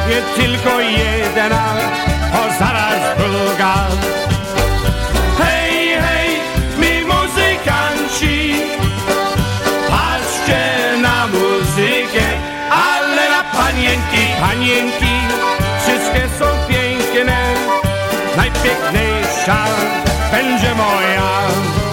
nie 0.09 0.21
tylko 0.35 0.79
jedna, 0.79 1.75
o 2.33 2.59
zaraz 2.59 3.17
druga. 3.17 3.73
Hej, 5.37 5.97
hej, 6.01 6.29
my 6.77 7.01
muzykanci, 7.13 8.55
patrzcie 9.89 10.63
na 11.01 11.27
muzykę, 11.27 12.25
ale 12.71 13.29
na 13.29 13.43
panienki, 13.43 14.23
panienki, 14.41 15.15
wszystkie 15.81 16.29
są 16.39 16.45
piękne, 16.67 17.37
najpiękniejsza 18.37 19.65
będzie 20.31 20.75
moja. 20.75 21.84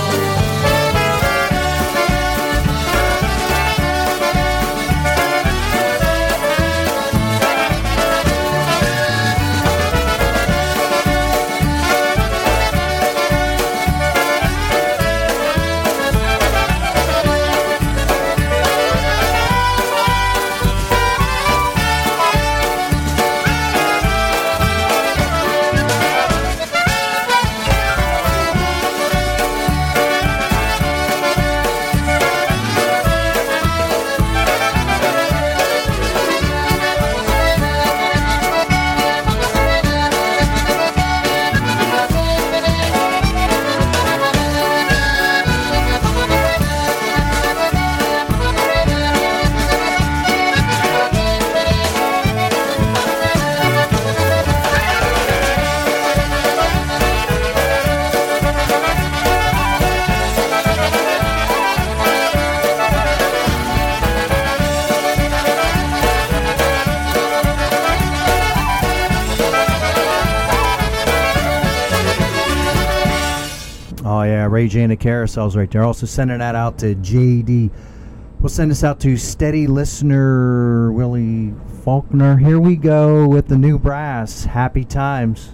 Ray 74.63 74.87
the 74.87 74.97
Carousels 74.97 75.57
right 75.57 75.69
there. 75.69 75.83
Also 75.83 76.07
sending 76.07 76.39
that 76.39 76.55
out 76.55 76.79
to 76.79 76.95
JD. 76.95 77.71
We'll 78.39 78.49
send 78.49 78.71
this 78.71 78.85
out 78.85 79.01
to 79.01 79.17
steady 79.17 79.67
listener 79.67 80.93
Willie 80.93 81.53
Faulkner. 81.83 82.37
Here 82.37 82.61
we 82.61 82.77
go 82.77 83.27
with 83.27 83.49
the 83.49 83.59
new 83.59 83.77
brass. 83.77 84.45
Happy 84.45 84.85
times. 84.85 85.51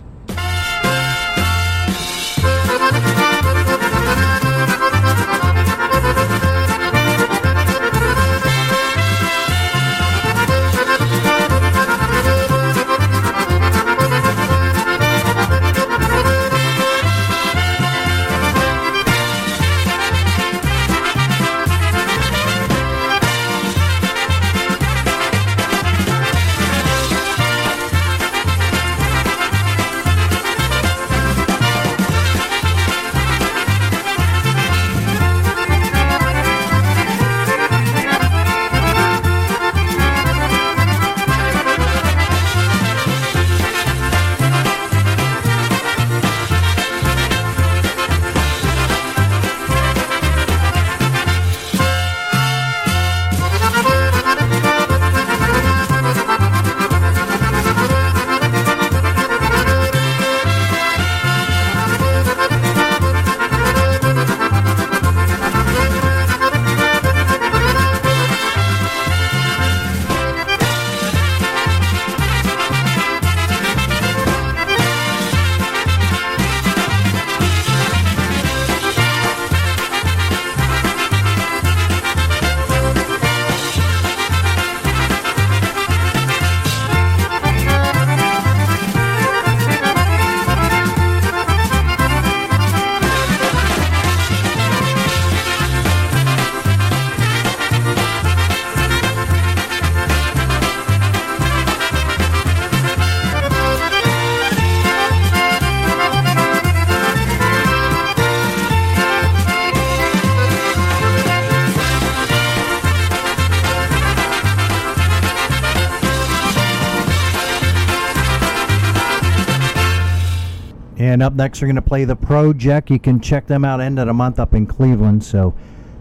And 121.19 121.25
up 121.25 121.35
next, 121.35 121.61
we're 121.61 121.67
going 121.67 121.75
to 121.75 121.83
play 121.83 122.05
the 122.05 122.15
Project. 122.15 122.91
You 122.91 123.01
can 123.01 123.19
check 123.19 123.49
them 123.49 123.65
out 123.65 123.81
end 123.81 123.99
of 123.99 124.07
the 124.07 124.15
month 124.15 124.39
up 124.39 124.55
in 124.55 124.67
Cleveland. 124.67 125.25
So 125.25 125.53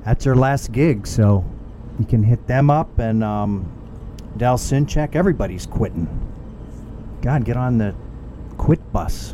that's 0.06 0.26
their 0.26 0.36
last 0.36 0.72
gig. 0.72 1.08
So 1.08 1.44
you 1.98 2.06
can 2.06 2.22
hit 2.22 2.46
them 2.46 2.70
up. 2.70 3.00
And 3.00 3.24
um, 3.24 3.66
Del 4.38 4.60
Sinchak, 4.60 5.16
everybody's 5.16 5.66
quitting. 5.66 6.08
God, 7.24 7.46
get 7.46 7.58
on 7.58 7.80
the 7.80 7.96
quit 8.60 8.94
bus 8.94 9.34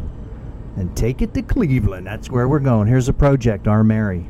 and 0.78 0.96
take 0.96 1.22
it 1.22 1.34
to 1.34 1.42
Cleveland. 1.42 2.08
That's 2.08 2.32
where 2.32 2.48
we're 2.48 2.60
going. 2.60 2.88
Here's 2.88 3.08
the 3.08 3.14
Project, 3.14 3.68
Our 3.68 3.84
Mary. 3.84 4.26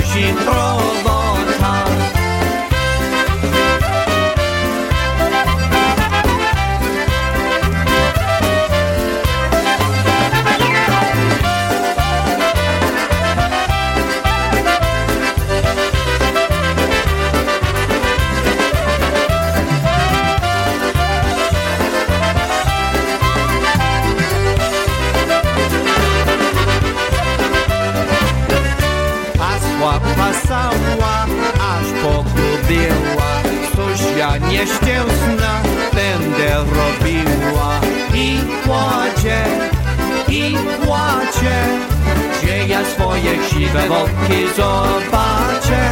To 0.00 0.04
Marysi 0.04 0.97
we 43.72 43.88
wodki 43.88 44.46
zobaczę 44.56 45.90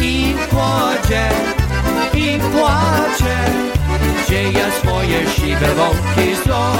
i 0.00 0.34
płaczę, 0.50 1.28
i 2.14 2.38
płaczę, 2.52 3.36
gdzie 4.26 4.42
ja 4.42 4.70
swoje 4.70 5.30
siwe 5.30 5.74
wodki 5.74 6.36
zobaczę. 6.46 6.71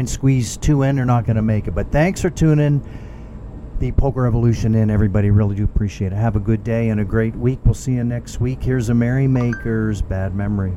and 0.00 0.10
squeeze 0.10 0.56
two 0.56 0.82
in, 0.82 0.96
they're 0.96 1.04
not 1.04 1.24
going 1.24 1.36
to 1.36 1.42
make 1.42 1.68
it. 1.68 1.74
But 1.74 1.92
thanks 1.92 2.20
for 2.20 2.30
tuning 2.30 2.82
the 3.78 3.92
Polka 3.92 4.20
Revolution 4.20 4.74
in, 4.74 4.90
everybody. 4.90 5.30
Really 5.30 5.54
do 5.54 5.64
appreciate 5.64 6.12
it. 6.12 6.16
Have 6.16 6.36
a 6.36 6.40
good 6.40 6.64
day 6.64 6.88
and 6.88 7.00
a 7.00 7.04
great 7.04 7.36
week. 7.36 7.60
We'll 7.64 7.74
see 7.74 7.92
you 7.92 8.04
next 8.04 8.40
week. 8.40 8.62
Here's 8.62 8.88
a 8.88 8.94
Merrymakers 8.94 10.02
Bad 10.02 10.34
Memory. 10.34 10.76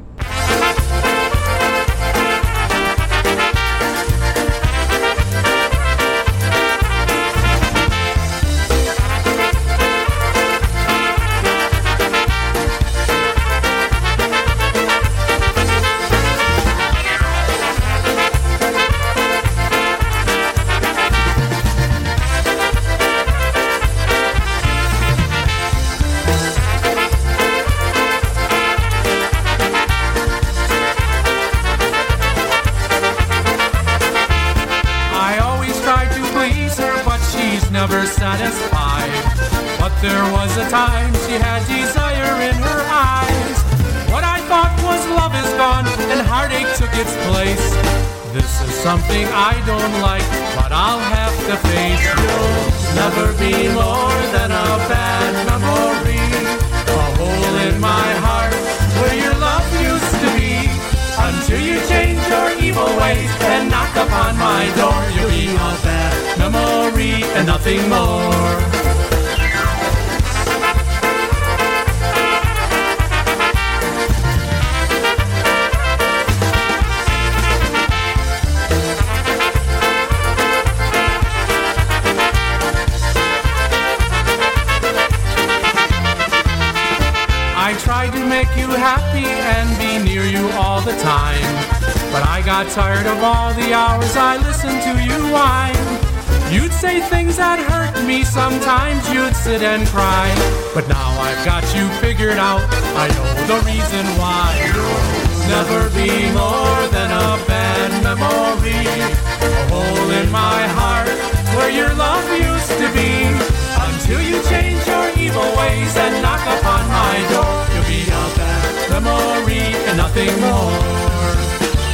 nothing 120.14 120.42
more. 120.42 120.78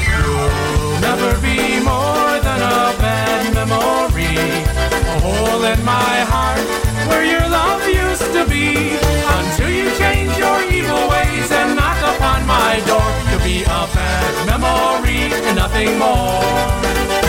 You'll 0.03 0.99
never 0.99 1.39
be 1.39 1.79
more 1.79 2.35
than 2.43 2.59
a 2.59 2.91
bad 2.99 3.53
memory, 3.53 4.35
a 4.35 5.19
hole 5.21 5.63
in 5.63 5.83
my 5.85 6.15
heart 6.27 6.59
where 7.07 7.23
your 7.23 7.47
love 7.47 7.87
used 7.87 8.33
to 8.33 8.45
be. 8.45 8.97
Until 9.37 9.69
you 9.69 9.89
change 9.97 10.37
your 10.37 10.59
evil 10.69 11.07
ways 11.09 11.49
and 11.51 11.77
knock 11.77 11.99
upon 12.15 12.45
my 12.45 12.81
door, 12.85 13.09
you'll 13.31 13.43
be 13.43 13.63
a 13.63 13.87
bad 13.95 14.33
memory 14.47 15.33
and 15.47 15.55
nothing 15.55 15.97
more. 15.97 17.28